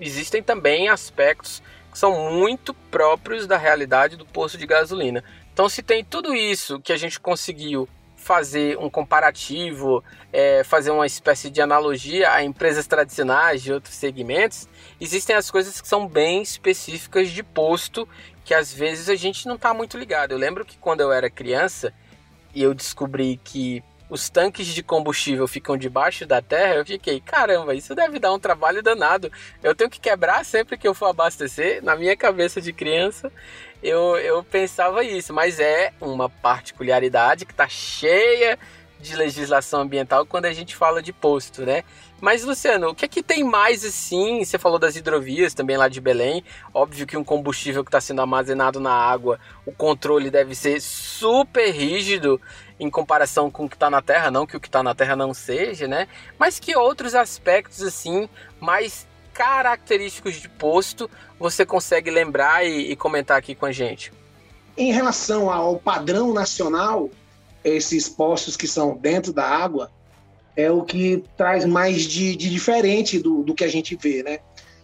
existem 0.00 0.42
também 0.42 0.88
aspectos 0.88 1.62
que 1.92 1.96
são 1.96 2.32
muito 2.32 2.74
próprios 2.74 3.46
da 3.46 3.56
realidade 3.56 4.16
do 4.16 4.26
posto 4.26 4.58
de 4.58 4.66
gasolina. 4.66 5.22
Então, 5.52 5.68
se 5.68 5.80
tem 5.80 6.04
tudo 6.04 6.34
isso 6.34 6.80
que 6.80 6.92
a 6.92 6.96
gente 6.96 7.20
conseguiu 7.20 7.88
fazer 8.26 8.76
um 8.78 8.90
comparativo, 8.90 10.02
é, 10.32 10.64
fazer 10.64 10.90
uma 10.90 11.06
espécie 11.06 11.48
de 11.48 11.62
analogia 11.62 12.32
a 12.32 12.42
empresas 12.42 12.84
tradicionais 12.84 13.62
de 13.62 13.72
outros 13.72 13.94
segmentos, 13.94 14.68
existem 15.00 15.36
as 15.36 15.48
coisas 15.48 15.80
que 15.80 15.86
são 15.86 16.08
bem 16.08 16.42
específicas 16.42 17.30
de 17.30 17.44
posto 17.44 18.08
que 18.44 18.52
às 18.52 18.74
vezes 18.74 19.08
a 19.08 19.14
gente 19.14 19.46
não 19.46 19.54
está 19.54 19.72
muito 19.72 19.96
ligado. 19.96 20.32
Eu 20.32 20.38
lembro 20.38 20.64
que 20.64 20.76
quando 20.76 21.02
eu 21.02 21.12
era 21.12 21.30
criança 21.30 21.94
e 22.52 22.64
eu 22.64 22.74
descobri 22.74 23.40
que 23.44 23.82
os 24.08 24.28
tanques 24.28 24.66
de 24.66 24.82
combustível 24.82 25.46
ficam 25.46 25.76
debaixo 25.76 26.26
da 26.26 26.40
terra, 26.40 26.76
eu 26.76 26.86
fiquei, 26.86 27.20
caramba, 27.20 27.74
isso 27.74 27.94
deve 27.94 28.18
dar 28.18 28.32
um 28.32 28.38
trabalho 28.38 28.82
danado. 28.82 29.30
Eu 29.62 29.74
tenho 29.74 29.90
que 29.90 30.00
quebrar 30.00 30.44
sempre 30.44 30.76
que 30.76 30.86
eu 30.86 30.94
for 30.94 31.06
abastecer. 31.06 31.82
Na 31.82 31.96
minha 31.96 32.16
cabeça 32.16 32.60
de 32.60 32.72
criança, 32.72 33.32
eu, 33.82 34.16
eu 34.16 34.42
pensava 34.42 35.04
isso, 35.04 35.32
mas 35.32 35.60
é 35.60 35.92
uma 36.00 36.28
particularidade 36.28 37.44
que 37.44 37.52
está 37.52 37.68
cheia 37.68 38.58
de 38.98 39.14
legislação 39.14 39.82
ambiental 39.82 40.24
quando 40.24 40.46
a 40.46 40.52
gente 40.52 40.74
fala 40.74 41.02
de 41.02 41.12
posto, 41.12 41.62
né? 41.62 41.84
Mas, 42.18 42.44
Luciano, 42.44 42.88
o 42.88 42.94
que 42.94 43.04
é 43.04 43.08
que 43.08 43.22
tem 43.22 43.44
mais 43.44 43.84
assim? 43.84 44.42
Você 44.42 44.58
falou 44.58 44.78
das 44.78 44.96
hidrovias 44.96 45.52
também 45.52 45.76
lá 45.76 45.86
de 45.86 46.00
Belém. 46.00 46.42
Óbvio 46.72 47.06
que 47.06 47.16
um 47.16 47.22
combustível 47.22 47.84
que 47.84 47.88
está 47.88 48.00
sendo 48.00 48.22
armazenado 48.22 48.80
na 48.80 48.92
água, 48.92 49.38
o 49.66 49.72
controle 49.72 50.30
deve 50.30 50.54
ser 50.54 50.80
super 50.80 51.70
rígido 51.70 52.40
em 52.80 52.88
comparação 52.88 53.50
com 53.50 53.66
o 53.66 53.68
que 53.68 53.76
está 53.76 53.90
na 53.90 54.00
Terra, 54.00 54.30
não 54.30 54.46
que 54.46 54.56
o 54.56 54.60
que 54.60 54.68
está 54.68 54.82
na 54.82 54.94
Terra 54.94 55.14
não 55.14 55.34
seja, 55.34 55.86
né? 55.86 56.08
Mas 56.38 56.58
que 56.58 56.74
outros 56.74 57.14
aspectos 57.14 57.82
assim 57.82 58.28
mais 58.58 59.06
característicos 59.36 60.36
de 60.36 60.48
posto 60.48 61.10
você 61.38 61.66
consegue 61.66 62.10
lembrar 62.10 62.64
e, 62.64 62.90
e 62.90 62.96
comentar 62.96 63.36
aqui 63.36 63.54
com 63.54 63.66
a 63.66 63.72
gente? 63.72 64.10
Em 64.78 64.90
relação 64.92 65.50
ao 65.50 65.78
padrão 65.78 66.32
nacional, 66.32 67.10
esses 67.62 68.08
postos 68.08 68.56
que 68.56 68.66
são 68.66 68.96
dentro 68.96 69.34
da 69.34 69.44
água 69.46 69.90
é 70.56 70.70
o 70.70 70.82
que 70.82 71.22
traz 71.36 71.66
mais 71.66 72.02
de, 72.02 72.34
de 72.34 72.48
diferente 72.48 73.18
do, 73.18 73.42
do 73.42 73.54
que 73.54 73.62
a 73.62 73.68
gente 73.68 73.94
vê, 73.94 74.22
né? 74.22 74.38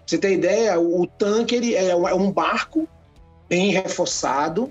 Você 0.06 0.18
ter 0.18 0.32
ideia, 0.32 0.78
o, 0.78 1.00
o 1.00 1.06
tanque 1.06 1.54
ele 1.54 1.74
é, 1.74 1.88
é 1.88 2.14
um 2.14 2.30
barco 2.30 2.86
bem 3.48 3.70
reforçado, 3.70 4.70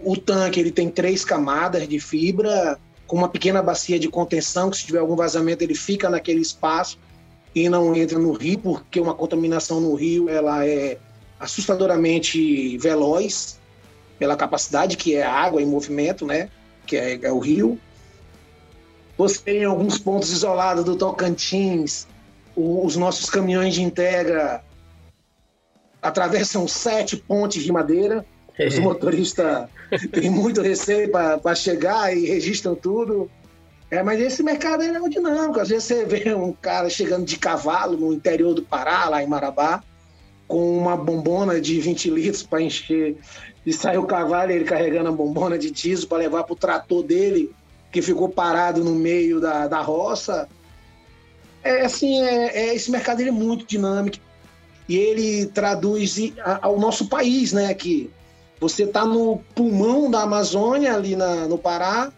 o 0.00 0.18
tanque 0.18 0.60
ele 0.60 0.70
tem 0.70 0.90
três 0.90 1.24
camadas 1.24 1.88
de 1.88 1.98
fibra, 1.98 2.78
com 3.06 3.16
uma 3.16 3.28
pequena 3.28 3.62
bacia 3.62 3.98
de 3.98 4.08
contenção, 4.08 4.68
que 4.68 4.76
se 4.76 4.84
tiver 4.84 4.98
algum 4.98 5.16
vazamento 5.16 5.64
ele 5.64 5.74
fica 5.74 6.10
naquele 6.10 6.42
espaço 6.42 6.98
e 7.64 7.68
não 7.68 7.94
entra 7.94 8.18
no 8.18 8.32
rio, 8.32 8.58
porque 8.58 9.00
uma 9.00 9.14
contaminação 9.14 9.80
no 9.80 9.94
rio 9.94 10.28
ela 10.28 10.66
é 10.66 10.98
assustadoramente 11.38 12.76
veloz 12.78 13.58
pela 14.18 14.36
capacidade 14.36 14.96
que 14.96 15.14
é 15.14 15.22
a 15.22 15.32
água 15.32 15.62
em 15.62 15.66
movimento, 15.66 16.26
né? 16.26 16.50
Que 16.86 16.96
é, 16.96 17.18
é 17.22 17.32
o 17.32 17.38
rio. 17.38 17.78
Você 19.16 19.38
tem 19.40 19.64
alguns 19.64 19.98
pontos 19.98 20.30
isolados 20.30 20.84
do 20.84 20.96
Tocantins, 20.96 22.06
os 22.54 22.96
nossos 22.96 23.28
caminhões 23.30 23.74
de 23.74 23.82
integra 23.82 24.62
atravessam 26.00 26.66
sete 26.68 27.16
pontes 27.16 27.62
de 27.62 27.72
madeira 27.72 28.24
os 28.66 28.78
motoristas 28.80 29.68
têm 30.12 30.30
muito 30.30 30.60
receio 30.60 31.10
para 31.10 31.54
chegar 31.54 32.16
e 32.16 32.26
registram 32.26 32.74
tudo. 32.74 33.30
É, 33.90 34.02
mas 34.02 34.20
esse 34.20 34.42
mercado 34.42 34.82
é 34.82 35.08
dinâmico. 35.08 35.60
Às 35.60 35.68
vezes 35.68 35.84
você 35.84 36.04
vê 36.04 36.34
um 36.34 36.52
cara 36.52 36.90
chegando 36.90 37.24
de 37.24 37.38
cavalo 37.38 37.96
no 37.96 38.12
interior 38.12 38.54
do 38.54 38.62
Pará, 38.62 39.08
lá 39.08 39.22
em 39.22 39.26
Marabá, 39.26 39.82
com 40.46 40.78
uma 40.78 40.96
bombona 40.96 41.60
de 41.60 41.80
20 41.80 42.10
litros 42.10 42.42
para 42.42 42.60
encher. 42.60 43.16
E 43.64 43.72
sai 43.72 43.96
o 43.96 44.04
cavalo 44.04 44.50
ele 44.50 44.64
carregando 44.64 45.08
a 45.08 45.12
bombona 45.12 45.58
de 45.58 45.70
diesel 45.70 46.08
para 46.08 46.18
levar 46.18 46.44
para 46.44 46.52
o 46.52 46.56
trator 46.56 47.02
dele, 47.02 47.54
que 47.90 48.02
ficou 48.02 48.28
parado 48.28 48.84
no 48.84 48.94
meio 48.94 49.40
da, 49.40 49.66
da 49.66 49.80
roça. 49.80 50.48
É 51.62 51.82
assim, 51.82 52.22
é, 52.22 52.68
é 52.68 52.74
esse 52.74 52.90
mercado 52.90 53.20
ele 53.20 53.30
é 53.30 53.32
muito 53.32 53.64
dinâmico 53.64 54.18
e 54.88 54.96
ele 54.96 55.46
traduz 55.46 56.16
ao 56.62 56.78
nosso 56.78 57.08
país, 57.08 57.52
né? 57.52 57.72
Que 57.74 58.10
você 58.60 58.84
está 58.84 59.04
no 59.04 59.38
pulmão 59.54 60.10
da 60.10 60.22
Amazônia, 60.22 60.94
ali 60.94 61.14
na, 61.14 61.46
no 61.46 61.58
Pará, 61.58 62.12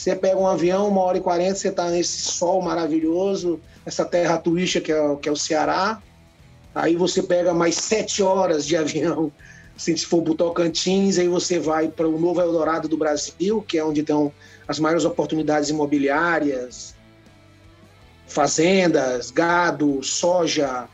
você 0.00 0.16
pega 0.16 0.38
um 0.38 0.46
avião, 0.46 0.88
uma 0.88 1.02
hora 1.02 1.18
e 1.18 1.20
quarenta, 1.20 1.56
você 1.56 1.68
está 1.68 1.90
nesse 1.90 2.22
sol 2.22 2.62
maravilhoso, 2.62 3.60
essa 3.84 4.02
terra 4.02 4.38
turística 4.38 4.82
que 4.82 4.90
é, 4.90 5.16
que 5.16 5.28
é 5.28 5.32
o 5.32 5.36
Ceará. 5.36 6.00
Aí 6.74 6.96
você 6.96 7.22
pega 7.22 7.52
mais 7.52 7.74
sete 7.74 8.22
horas 8.22 8.66
de 8.66 8.78
avião, 8.78 9.30
assim, 9.76 9.94
se 9.94 10.06
for 10.06 10.22
para 10.22 10.32
o 10.32 10.34
Tocantins, 10.34 11.18
aí 11.18 11.28
você 11.28 11.58
vai 11.58 11.88
para 11.88 12.08
o 12.08 12.18
Novo 12.18 12.40
Eldorado 12.40 12.88
do 12.88 12.96
Brasil, 12.96 13.60
que 13.60 13.76
é 13.76 13.84
onde 13.84 14.00
estão 14.00 14.32
as 14.66 14.78
maiores 14.78 15.04
oportunidades 15.04 15.68
imobiliárias, 15.68 16.94
fazendas, 18.26 19.30
gado, 19.30 20.02
soja. 20.02 20.88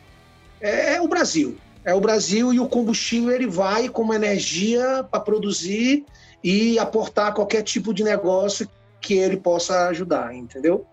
É, 0.61 0.95
é 0.95 1.01
o 1.01 1.07
Brasil 1.07 1.57
é 1.85 1.95
o 1.95 2.01
Brasil 2.01 2.53
e 2.53 2.59
o 2.59 2.69
combustível 2.69 3.31
ele 3.31 3.47
vai 3.47 3.88
como 3.88 4.12
energia 4.12 5.07
para 5.09 5.21
produzir 5.21 6.05
e 6.42 6.77
aportar 6.81 7.33
qualquer 7.33 7.62
tipo 7.62 7.95
de 7.95 8.03
negócio 8.03 8.69
que 9.07 9.14
ele 9.14 9.37
possa 9.37 9.87
ajudar, 9.88 10.35
entendeu? 10.35 10.85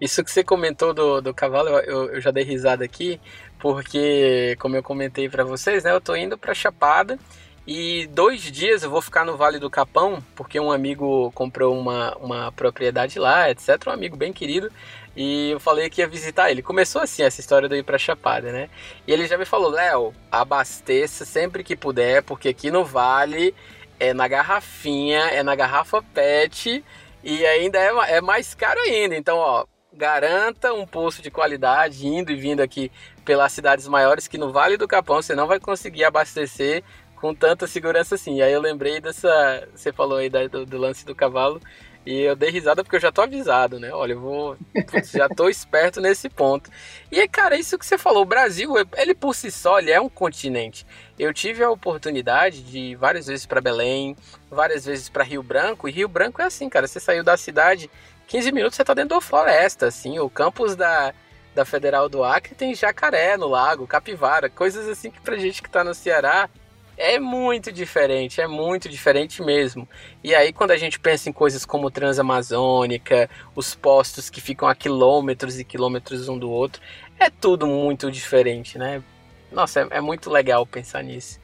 Isso 0.00 0.24
que 0.24 0.30
você 0.30 0.42
comentou 0.42 0.94
do, 0.94 1.20
do 1.20 1.34
cavalo, 1.34 1.68
eu, 1.68 2.14
eu 2.14 2.20
já 2.20 2.30
dei 2.30 2.42
risada 2.42 2.82
aqui, 2.84 3.20
porque, 3.58 4.56
como 4.58 4.76
eu 4.76 4.82
comentei 4.82 5.28
para 5.28 5.44
vocês, 5.44 5.84
né, 5.84 5.92
eu 5.92 6.00
tô 6.00 6.16
indo 6.16 6.38
para 6.38 6.54
Chapada 6.54 7.18
e 7.66 8.06
dois 8.08 8.40
dias 8.40 8.82
eu 8.82 8.90
vou 8.90 9.02
ficar 9.02 9.26
no 9.26 9.36
Vale 9.36 9.58
do 9.58 9.70
Capão, 9.70 10.22
porque 10.34 10.58
um 10.58 10.72
amigo 10.72 11.30
comprou 11.32 11.78
uma, 11.78 12.16
uma 12.16 12.52
propriedade 12.52 13.18
lá, 13.18 13.50
etc. 13.50 13.86
Um 13.86 13.90
amigo 13.90 14.16
bem 14.16 14.32
querido. 14.32 14.70
E 15.16 15.50
eu 15.50 15.60
falei 15.60 15.88
que 15.88 16.00
ia 16.00 16.08
visitar 16.08 16.50
ele. 16.50 16.60
Começou 16.60 17.00
assim 17.00 17.22
essa 17.22 17.40
história 17.40 17.68
de 17.68 17.76
ir 17.76 17.84
pra 17.84 17.96
Chapada, 17.96 18.50
né? 18.50 18.68
E 19.06 19.12
ele 19.12 19.26
já 19.26 19.38
me 19.38 19.44
falou: 19.44 19.70
Léo, 19.70 20.12
abasteça 20.30 21.24
sempre 21.24 21.62
que 21.62 21.76
puder, 21.76 22.22
porque 22.22 22.48
aqui 22.48 22.70
no 22.70 22.84
Vale 22.84 23.54
é 23.98 24.12
na 24.12 24.26
garrafinha, 24.26 25.20
é 25.28 25.42
na 25.42 25.54
garrafa 25.54 26.02
PET 26.02 26.84
e 27.24 27.44
ainda 27.46 27.78
é, 27.78 28.16
é 28.16 28.20
mais 28.20 28.54
caro 28.54 28.78
ainda. 28.80 29.16
Então, 29.16 29.38
ó, 29.38 29.64
garanta 29.92 30.72
um 30.72 30.86
posto 30.86 31.22
de 31.22 31.30
qualidade 31.30 32.06
indo 32.06 32.30
e 32.30 32.36
vindo 32.36 32.60
aqui 32.60 32.92
pelas 33.24 33.52
cidades 33.52 33.88
maiores 33.88 34.28
que 34.28 34.36
no 34.36 34.52
Vale 34.52 34.76
do 34.76 34.86
Capão 34.86 35.22
você 35.22 35.34
não 35.34 35.46
vai 35.46 35.58
conseguir 35.58 36.04
abastecer 36.04 36.84
com 37.16 37.34
tanta 37.34 37.66
segurança 37.66 38.16
assim. 38.16 38.36
E 38.36 38.42
aí 38.42 38.52
eu 38.52 38.60
lembrei 38.60 39.00
dessa, 39.00 39.66
você 39.74 39.92
falou 39.92 40.18
aí 40.18 40.28
do, 40.28 40.66
do 40.66 40.76
lance 40.76 41.06
do 41.06 41.14
cavalo 41.14 41.60
e 42.06 42.20
eu 42.20 42.36
dei 42.36 42.50
risada 42.50 42.84
porque 42.84 42.96
eu 42.96 43.00
já 43.00 43.10
tô 43.10 43.22
avisado, 43.22 43.80
né? 43.80 43.90
Olha, 43.92 44.12
eu 44.12 44.20
vou. 44.20 44.56
Putz, 44.90 45.12
já 45.12 45.26
tô 45.26 45.48
esperto 45.48 46.02
nesse 46.02 46.28
ponto. 46.28 46.70
E, 47.10 47.26
cara, 47.26 47.56
isso 47.56 47.78
que 47.78 47.86
você 47.86 47.96
falou, 47.96 48.22
o 48.22 48.26
Brasil, 48.26 48.74
ele 48.96 49.14
por 49.14 49.34
si 49.34 49.50
só, 49.50 49.78
ele 49.78 49.90
é 49.90 49.98
um 49.98 50.08
continente. 50.08 50.86
Eu 51.18 51.32
tive 51.32 51.62
a 51.62 51.70
oportunidade 51.70 52.62
de 52.62 52.78
ir 52.78 52.96
várias 52.96 53.26
vezes 53.26 53.46
para 53.46 53.60
Belém, 53.60 54.16
várias 54.50 54.84
vezes 54.84 55.08
para 55.08 55.22
Rio 55.22 55.42
Branco, 55.42 55.88
e 55.88 55.92
Rio 55.92 56.08
Branco 56.08 56.42
é 56.42 56.46
assim, 56.46 56.68
cara. 56.68 56.86
Você 56.86 56.98
saiu 56.98 57.22
da 57.22 57.36
cidade, 57.36 57.88
15 58.26 58.50
minutos 58.50 58.76
você 58.76 58.84
tá 58.84 58.94
dentro 58.94 59.10
da 59.10 59.20
floresta, 59.20 59.86
assim. 59.86 60.18
O 60.18 60.28
campus 60.28 60.74
da, 60.74 61.14
da 61.54 61.64
Federal 61.64 62.08
do 62.08 62.24
Acre 62.24 62.54
tem 62.54 62.74
jacaré 62.74 63.36
no 63.36 63.46
lago, 63.46 63.86
capivara, 63.86 64.50
coisas 64.50 64.88
assim 64.88 65.10
que 65.10 65.20
pra 65.20 65.36
gente 65.36 65.62
que 65.62 65.70
tá 65.70 65.84
no 65.84 65.94
Ceará 65.94 66.50
é 66.96 67.18
muito 67.18 67.72
diferente, 67.72 68.40
é 68.40 68.46
muito 68.46 68.88
diferente 68.88 69.42
mesmo. 69.42 69.88
E 70.22 70.34
aí, 70.34 70.52
quando 70.52 70.70
a 70.70 70.76
gente 70.76 70.98
pensa 70.98 71.28
em 71.28 71.32
coisas 71.32 71.64
como 71.64 71.90
Transamazônica, 71.90 73.28
os 73.54 73.74
postos 73.74 74.30
que 74.30 74.40
ficam 74.40 74.68
a 74.68 74.74
quilômetros 74.74 75.58
e 75.58 75.64
quilômetros 75.64 76.28
um 76.28 76.38
do 76.38 76.50
outro, 76.50 76.80
é 77.18 77.30
tudo 77.30 77.66
muito 77.66 78.10
diferente, 78.10 78.78
né? 78.78 79.02
Nossa, 79.50 79.80
é, 79.80 79.98
é 79.98 80.00
muito 80.00 80.30
legal 80.30 80.66
pensar 80.66 81.02
nisso. 81.02 81.40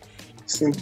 Sim. 0.46 0.72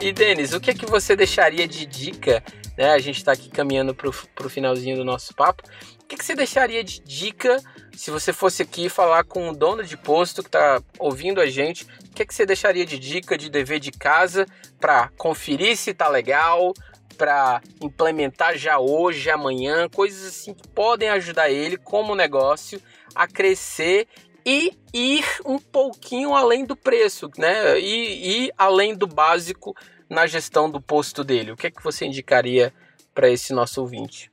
E 0.00 0.12
Denis, 0.12 0.52
o 0.52 0.60
que 0.60 0.70
é 0.70 0.74
que 0.74 0.86
você 0.86 1.16
deixaria 1.16 1.66
de 1.66 1.84
dica 1.84 2.42
né? 2.78 2.92
A 2.92 2.98
gente 3.00 3.16
está 3.16 3.32
aqui 3.32 3.50
caminhando 3.50 3.92
para 3.92 4.08
o 4.08 4.48
finalzinho 4.48 4.96
do 4.96 5.04
nosso 5.04 5.34
papo. 5.34 5.64
O 6.00 6.06
que, 6.06 6.16
que, 6.16 6.24
você 6.24 6.34
deixaria 6.34 6.84
de 6.84 7.00
dica 7.00 7.60
se 7.92 8.10
você 8.10 8.32
fosse 8.32 8.62
aqui 8.62 8.88
falar 8.88 9.24
com 9.24 9.50
o 9.50 9.54
dono 9.54 9.82
de 9.82 9.96
posto 9.96 10.42
que 10.42 10.48
está 10.48 10.80
ouvindo 10.96 11.40
a 11.40 11.46
gente? 11.46 11.86
Que, 12.18 12.26
que 12.26 12.34
você 12.34 12.44
deixaria 12.44 12.84
de 12.84 12.98
dica, 12.98 13.38
de 13.38 13.48
dever 13.48 13.78
de 13.78 13.92
casa 13.92 14.44
para 14.80 15.08
conferir 15.16 15.76
se 15.76 15.90
está 15.90 16.08
legal, 16.08 16.74
para 17.16 17.62
implementar 17.80 18.58
já 18.58 18.76
hoje, 18.80 19.30
amanhã, 19.30 19.88
coisas 19.88 20.26
assim 20.26 20.52
que 20.52 20.66
podem 20.66 21.10
ajudar 21.10 21.48
ele 21.48 21.76
como 21.76 22.16
negócio 22.16 22.82
a 23.14 23.28
crescer 23.28 24.08
e 24.44 24.76
ir 24.92 25.24
um 25.46 25.60
pouquinho 25.60 26.34
além 26.34 26.64
do 26.64 26.74
preço, 26.74 27.30
né? 27.38 27.78
E 27.78 28.46
ir 28.46 28.52
além 28.58 28.96
do 28.96 29.06
básico 29.06 29.72
na 30.10 30.26
gestão 30.26 30.68
do 30.68 30.80
posto 30.80 31.22
dele? 31.22 31.52
O 31.52 31.56
que 31.56 31.70
que 31.70 31.84
você 31.84 32.04
indicaria 32.04 32.74
para 33.14 33.30
esse 33.30 33.52
nosso 33.52 33.80
ouvinte? 33.80 34.28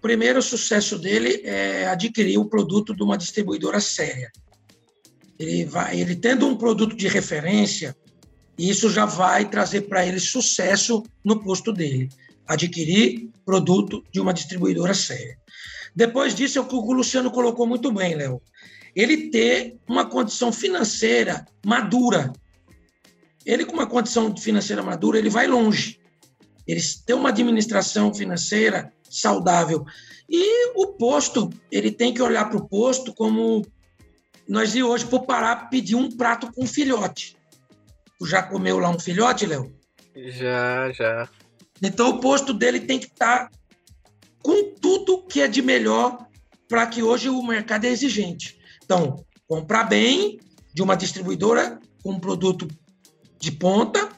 Primeiro, 0.00 0.38
o 0.38 0.42
sucesso 0.42 0.96
dele 0.96 1.42
é 1.44 1.88
adquirir 1.88 2.38
o 2.38 2.44
produto 2.44 2.94
de 2.94 3.02
uma 3.02 3.18
distribuidora 3.18 3.80
séria. 3.80 4.30
Ele, 5.38 5.64
vai, 5.64 6.00
ele 6.00 6.16
tendo 6.16 6.46
um 6.46 6.56
produto 6.56 6.96
de 6.96 7.08
referência, 7.08 7.96
isso 8.58 8.90
já 8.90 9.04
vai 9.04 9.48
trazer 9.48 9.82
para 9.82 10.04
ele 10.06 10.18
sucesso 10.18 11.02
no 11.24 11.42
posto 11.42 11.72
dele. 11.72 12.08
Adquirir 12.46 13.30
produto 13.44 14.02
de 14.10 14.20
uma 14.20 14.34
distribuidora 14.34 14.94
séria. 14.94 15.38
Depois 15.94 16.34
disso, 16.34 16.58
é 16.58 16.60
o 16.60 16.66
que 16.66 16.74
o 16.74 16.92
Luciano 16.92 17.30
colocou 17.30 17.66
muito 17.66 17.92
bem, 17.92 18.14
Léo. 18.14 18.42
Ele 18.94 19.30
ter 19.30 19.76
uma 19.88 20.06
condição 20.06 20.52
financeira 20.52 21.46
madura, 21.64 22.32
ele 23.44 23.64
com 23.64 23.72
uma 23.72 23.86
condição 23.86 24.36
financeira 24.36 24.82
madura, 24.82 25.18
ele 25.18 25.30
vai 25.30 25.46
longe. 25.46 25.98
Ele 26.66 26.80
tem 27.06 27.16
uma 27.16 27.30
administração 27.30 28.12
financeira 28.12 28.92
saudável. 29.08 29.84
E 30.28 30.72
o 30.74 30.88
posto, 30.88 31.48
ele 31.70 31.90
tem 31.90 32.12
que 32.12 32.20
olhar 32.20 32.50
para 32.50 32.58
o 32.58 32.68
posto 32.68 33.14
como 33.14 33.64
nós 34.48 34.72
de 34.72 34.82
hoje 34.82 35.04
por 35.04 35.26
parar 35.26 35.68
pedir 35.68 35.94
um 35.94 36.10
prato 36.10 36.50
com 36.52 36.66
filhote. 36.66 37.36
Tu 38.18 38.26
já 38.26 38.42
comeu 38.42 38.78
lá 38.78 38.88
um 38.88 38.98
filhote, 38.98 39.46
Léo? 39.46 39.72
Já, 40.16 40.90
já. 40.92 41.28
Então 41.82 42.08
o 42.10 42.20
posto 42.20 42.52
dele 42.54 42.80
tem 42.80 42.98
que 42.98 43.06
estar 43.06 43.48
tá 43.48 43.58
com 44.42 44.74
tudo 44.74 45.22
que 45.26 45.40
é 45.40 45.48
de 45.48 45.60
melhor 45.60 46.26
para 46.68 46.86
que 46.86 47.02
hoje 47.02 47.28
o 47.28 47.42
mercado 47.42 47.84
é 47.84 47.88
exigente. 47.88 48.58
Então, 48.84 49.24
comprar 49.46 49.84
bem 49.84 50.38
de 50.74 50.82
uma 50.82 50.96
distribuidora 50.96 51.78
com 52.02 52.12
um 52.12 52.20
produto 52.20 52.66
de 53.38 53.52
ponta, 53.52 54.08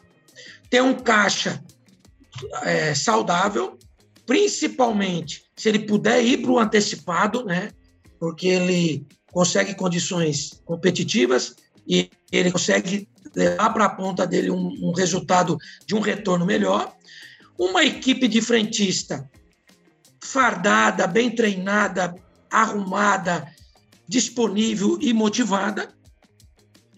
ter 0.69 0.83
um 0.83 0.95
caixa 0.95 1.63
é, 2.63 2.95
saudável, 2.95 3.79
principalmente 4.25 5.45
se 5.57 5.69
ele 5.69 5.81
puder 5.81 6.25
ir 6.25 6.39
para 6.39 6.51
o 6.51 6.59
antecipado, 6.59 7.45
né? 7.45 7.71
Porque 8.19 8.47
ele 8.47 9.07
consegue 9.33 9.75
condições 9.75 10.61
competitivas 10.65 11.55
e 11.87 12.11
ele 12.31 12.51
consegue 12.51 13.09
levar 13.35 13.71
para 13.71 13.85
a 13.87 13.91
ponta 13.91 14.27
dele 14.27 14.51
um, 14.51 14.69
um 14.83 14.93
resultado 14.93 15.57
de 15.87 15.95
um 15.95 16.01
retorno 16.01 16.45
melhor. 16.45 16.95
Uma 17.59 17.85
equipe 17.85 18.27
de 18.27 18.41
frentista 18.41 19.31
fardada, 20.23 21.07
bem 21.07 21.31
treinada, 21.31 22.15
arrumada, 22.51 23.47
disponível 24.09 24.99
e 25.01 25.13
motivada 25.13 25.89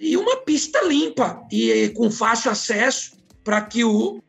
e 0.03 0.17
uma 0.17 0.39
pista 0.39 0.83
limpa 0.83 1.47
e 1.51 1.91
com 1.91 2.11
fácil 2.11 2.51
acesso 2.51 3.13
para 3.45 3.61
que 3.61 3.85
o 3.85 4.21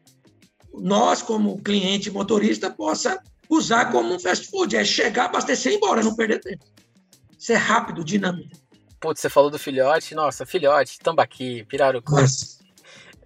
nós, 0.71 1.21
como 1.21 1.61
cliente 1.63 2.11
motorista, 2.11 2.69
possa 2.69 3.19
usar 3.49 3.91
como 3.91 4.13
um 4.13 4.19
fast 4.19 4.49
food. 4.49 4.75
É 4.75 4.85
chegar, 4.85 5.25
abastecer 5.25 5.71
e 5.71 5.75
ir 5.75 5.77
embora, 5.77 6.03
não 6.03 6.15
perder 6.15 6.41
tempo. 6.41 6.63
Isso 7.43 7.51
é 7.51 7.57
rápido, 7.57 8.05
dinâmico. 8.05 8.55
Putz, 9.01 9.19
você 9.19 9.29
falou 9.29 9.49
do 9.49 9.59
filhote. 9.59 10.15
Nossa, 10.15 10.45
filhote, 10.45 10.97
tambaqui, 10.97 11.65
pirarucu. 11.65 12.13
Nossa. 12.15 12.63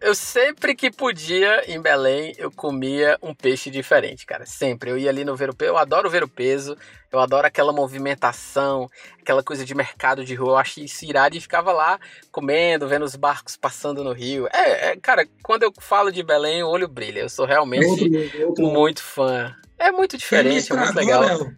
Eu 0.02 0.16
sempre 0.16 0.74
que 0.74 0.90
podia 0.90 1.72
em 1.72 1.80
Belém, 1.80 2.34
eu 2.36 2.50
comia 2.52 3.16
um 3.22 3.32
peixe 3.32 3.70
diferente, 3.70 4.26
cara. 4.26 4.44
Sempre. 4.44 4.90
Eu 4.90 4.98
ia 4.98 5.12
ali 5.12 5.24
no 5.24 5.36
ver 5.36 5.52
o 5.52 5.56
peso. 5.56 5.70
Eu 5.72 5.78
adoro 5.78 6.10
ver 6.10 6.24
o 6.24 6.28
peso. 6.28 6.76
Eu 7.12 7.20
adoro 7.20 7.46
aquela 7.46 7.72
movimentação, 7.72 8.90
aquela 9.22 9.44
coisa 9.44 9.64
de 9.64 9.76
mercado 9.76 10.26
de 10.26 10.34
rua. 10.34 10.54
Eu 10.54 10.58
achei 10.58 10.86
isso 10.86 11.06
irado 11.06 11.38
e 11.38 11.42
ficava 11.42 11.72
lá 11.72 12.00
comendo, 12.32 12.88
vendo 12.88 13.06
os 13.06 13.16
barcos 13.16 13.56
passando 13.56 14.04
no 14.04 14.14
rio. 14.14 14.48
É, 14.52 14.94
é 14.94 14.98
cara, 14.98 15.28
quando 15.44 15.62
eu 15.62 15.72
falo 15.80 16.12
de 16.12 16.24
Belém, 16.24 16.64
o 16.64 16.70
olho 16.70 16.88
brilha. 16.88 17.20
Eu 17.20 17.30
sou 17.30 17.46
realmente 17.46 17.86
outro, 17.86 18.48
outro. 18.48 18.66
muito 18.66 19.04
fã. 19.04 19.56
É 19.78 19.92
muito 19.92 20.18
diferente, 20.18 20.74
é 20.74 20.76
muito 20.76 20.96
legal. 20.96 21.22
Léo, 21.22 21.56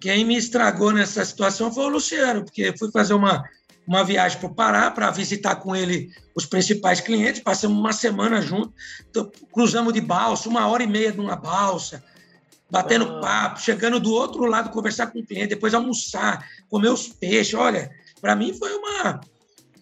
quem 0.00 0.24
me 0.24 0.36
estragou 0.36 0.92
nessa 0.92 1.24
situação 1.24 1.72
foi 1.72 1.84
o 1.84 1.88
Luciano, 1.88 2.44
porque 2.44 2.76
fui 2.76 2.90
fazer 2.90 3.14
uma 3.14 3.44
uma 3.88 4.04
viagem 4.04 4.38
para 4.38 4.46
o 4.46 4.54
Pará 4.54 4.90
para 4.90 5.10
visitar 5.10 5.56
com 5.56 5.74
ele 5.74 6.10
os 6.34 6.44
principais 6.44 7.00
clientes. 7.00 7.40
Passamos 7.40 7.78
uma 7.78 7.92
semana 7.94 8.42
juntos, 8.42 8.74
então, 9.08 9.32
cruzamos 9.50 9.94
de 9.94 10.00
balsa, 10.02 10.46
uma 10.46 10.68
hora 10.68 10.82
e 10.82 10.86
meia 10.86 11.10
numa 11.10 11.34
balsa, 11.34 12.04
batendo 12.70 13.06
ah. 13.06 13.20
papo, 13.20 13.62
chegando 13.62 13.98
do 13.98 14.12
outro 14.12 14.44
lado 14.44 14.68
conversar 14.68 15.06
com 15.06 15.20
o 15.20 15.26
cliente, 15.26 15.48
depois 15.48 15.72
almoçar, 15.72 16.46
comer 16.68 16.90
os 16.90 17.08
peixes. 17.08 17.54
Olha, 17.54 17.90
para 18.20 18.36
mim 18.36 18.52
foi 18.52 18.74
uma, 18.74 19.20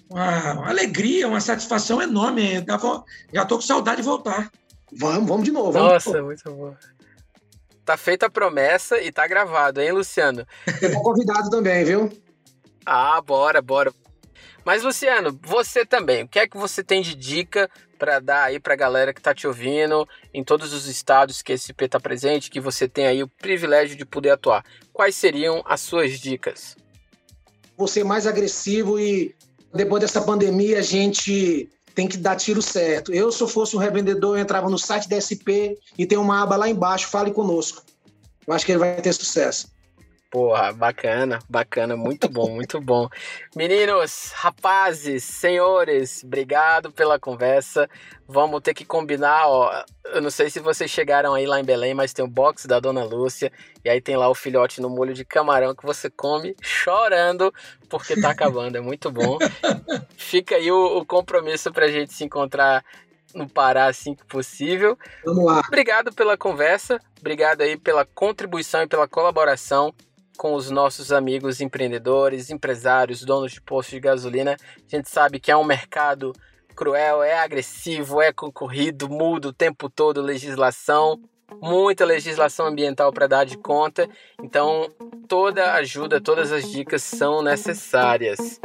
uma, 0.08 0.52
uma, 0.52 0.68
alegria, 0.68 1.26
uma 1.26 1.40
satisfação 1.40 2.00
enorme. 2.00 2.64
Já 3.32 3.42
estou 3.42 3.58
com 3.58 3.60
saudade 3.60 3.96
de 3.96 4.02
voltar. 4.04 4.52
Vamos, 4.92 5.28
vamos 5.28 5.44
de 5.44 5.50
novo. 5.50 5.72
Vamos 5.72 5.92
Nossa, 5.94 6.10
de 6.10 6.16
novo. 6.16 6.26
muito 6.26 6.50
bom. 6.52 6.76
Tá 7.86 7.96
feita 7.96 8.26
a 8.26 8.30
promessa 8.30 9.00
e 9.00 9.12
tá 9.12 9.28
gravado, 9.28 9.80
hein, 9.80 9.92
Luciano? 9.92 10.44
Eu 10.82 10.92
tô 10.92 11.00
convidado 11.02 11.48
também, 11.48 11.84
viu? 11.84 12.10
Ah, 12.84 13.20
bora, 13.20 13.62
bora. 13.62 13.94
Mas 14.64 14.82
Luciano, 14.82 15.38
você 15.40 15.86
também, 15.86 16.24
o 16.24 16.28
que 16.28 16.40
é 16.40 16.48
que 16.48 16.56
você 16.56 16.82
tem 16.82 17.00
de 17.00 17.14
dica 17.14 17.70
para 17.96 18.18
dar 18.18 18.42
aí 18.42 18.58
para 18.58 18.74
a 18.74 18.76
galera 18.76 19.14
que 19.14 19.20
está 19.20 19.32
te 19.32 19.46
ouvindo 19.46 20.04
em 20.34 20.42
todos 20.42 20.72
os 20.72 20.88
estados 20.88 21.42
que 21.42 21.52
esse 21.52 21.70
SP 21.70 21.86
está 21.86 22.00
presente, 22.00 22.50
que 22.50 22.58
você 22.58 22.88
tem 22.88 23.06
aí 23.06 23.22
o 23.22 23.28
privilégio 23.28 23.96
de 23.96 24.04
poder 24.04 24.30
atuar? 24.30 24.64
Quais 24.92 25.14
seriam 25.14 25.62
as 25.64 25.80
suas 25.80 26.18
dicas? 26.18 26.74
Você 27.76 28.02
mais 28.02 28.26
agressivo 28.26 28.98
e 28.98 29.32
depois 29.72 30.00
dessa 30.00 30.20
pandemia 30.20 30.80
a 30.80 30.82
gente 30.82 31.70
tem 31.96 32.06
que 32.06 32.18
dar 32.18 32.36
tiro 32.36 32.60
certo. 32.60 33.10
Eu, 33.10 33.32
se 33.32 33.42
eu 33.42 33.48
fosse 33.48 33.74
um 33.74 33.78
revendedor, 33.78 34.36
eu 34.36 34.42
entrava 34.42 34.68
no 34.68 34.78
site 34.78 35.08
da 35.08 35.16
SP 35.18 35.80
e 35.96 36.04
tem 36.04 36.18
uma 36.18 36.42
aba 36.42 36.54
lá 36.54 36.68
embaixo, 36.68 37.08
fale 37.08 37.30
conosco. 37.30 37.82
Eu 38.46 38.52
acho 38.52 38.66
que 38.66 38.72
ele 38.72 38.78
vai 38.78 39.00
ter 39.00 39.14
sucesso. 39.14 39.68
Porra, 40.36 40.70
bacana, 40.70 41.38
bacana, 41.48 41.96
muito 41.96 42.28
bom, 42.28 42.50
muito 42.50 42.78
bom. 42.78 43.08
Meninos, 43.56 44.32
rapazes, 44.34 45.24
senhores, 45.24 46.22
obrigado 46.22 46.92
pela 46.92 47.18
conversa. 47.18 47.88
Vamos 48.28 48.60
ter 48.60 48.74
que 48.74 48.84
combinar, 48.84 49.48
ó. 49.48 49.82
Eu 50.04 50.20
não 50.20 50.28
sei 50.28 50.50
se 50.50 50.60
vocês 50.60 50.90
chegaram 50.90 51.32
aí 51.32 51.46
lá 51.46 51.58
em 51.58 51.64
Belém, 51.64 51.94
mas 51.94 52.12
tem 52.12 52.22
o 52.22 52.28
box 52.28 52.66
da 52.66 52.78
Dona 52.78 53.02
Lúcia 53.02 53.50
e 53.82 53.88
aí 53.88 53.98
tem 53.98 54.14
lá 54.14 54.28
o 54.28 54.34
filhote 54.34 54.78
no 54.78 54.90
molho 54.90 55.14
de 55.14 55.24
camarão 55.24 55.74
que 55.74 55.86
você 55.86 56.10
come 56.10 56.54
chorando 56.60 57.50
porque 57.88 58.20
tá 58.20 58.28
acabando, 58.28 58.76
é 58.76 58.80
muito 58.82 59.10
bom. 59.10 59.38
fica 60.18 60.56
aí 60.56 60.70
o, 60.70 60.98
o 60.98 61.06
compromisso 61.06 61.72
para 61.72 61.86
a 61.86 61.90
gente 61.90 62.12
se 62.12 62.24
encontrar 62.24 62.84
no 63.34 63.48
Pará 63.48 63.86
assim 63.86 64.14
que 64.14 64.26
possível. 64.26 64.98
Vamos 65.24 65.46
lá. 65.46 65.62
Obrigado 65.66 66.12
pela 66.12 66.36
conversa, 66.36 67.00
obrigado 67.18 67.62
aí 67.62 67.78
pela 67.78 68.04
contribuição 68.04 68.82
e 68.82 68.86
pela 68.86 69.08
colaboração 69.08 69.94
com 70.36 70.54
os 70.54 70.70
nossos 70.70 71.10
amigos 71.10 71.60
empreendedores, 71.60 72.50
empresários, 72.50 73.24
donos 73.24 73.52
de 73.52 73.60
postos 73.60 73.94
de 73.94 74.00
gasolina. 74.00 74.56
A 74.76 74.96
gente 74.96 75.08
sabe 75.08 75.40
que 75.40 75.50
é 75.50 75.56
um 75.56 75.64
mercado 75.64 76.32
cruel, 76.74 77.22
é 77.22 77.38
agressivo, 77.38 78.20
é 78.20 78.32
concorrido, 78.32 79.08
muda 79.08 79.48
o 79.48 79.52
tempo 79.52 79.88
todo 79.88 80.20
legislação, 80.20 81.18
muita 81.60 82.04
legislação 82.04 82.66
ambiental 82.66 83.12
para 83.12 83.26
dar 83.26 83.44
de 83.44 83.56
conta. 83.56 84.08
Então, 84.42 84.88
toda 85.26 85.72
ajuda, 85.74 86.20
todas 86.20 86.52
as 86.52 86.70
dicas 86.70 87.02
são 87.02 87.42
necessárias. 87.42 88.60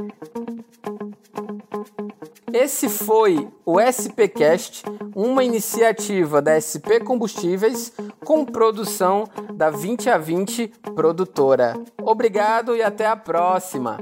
Esse 2.53 2.89
foi 2.89 3.47
o 3.65 3.79
SPcast, 3.79 4.83
uma 5.15 5.43
iniciativa 5.43 6.41
da 6.41 6.59
SP 6.59 6.99
Combustíveis 6.99 7.93
com 8.25 8.45
produção 8.45 9.25
da 9.53 9.69
20 9.69 10.09
a 10.09 10.17
20 10.17 10.67
produtora. 10.93 11.73
Obrigado 12.01 12.75
e 12.75 12.81
até 12.81 13.05
a 13.07 13.15
próxima. 13.15 13.99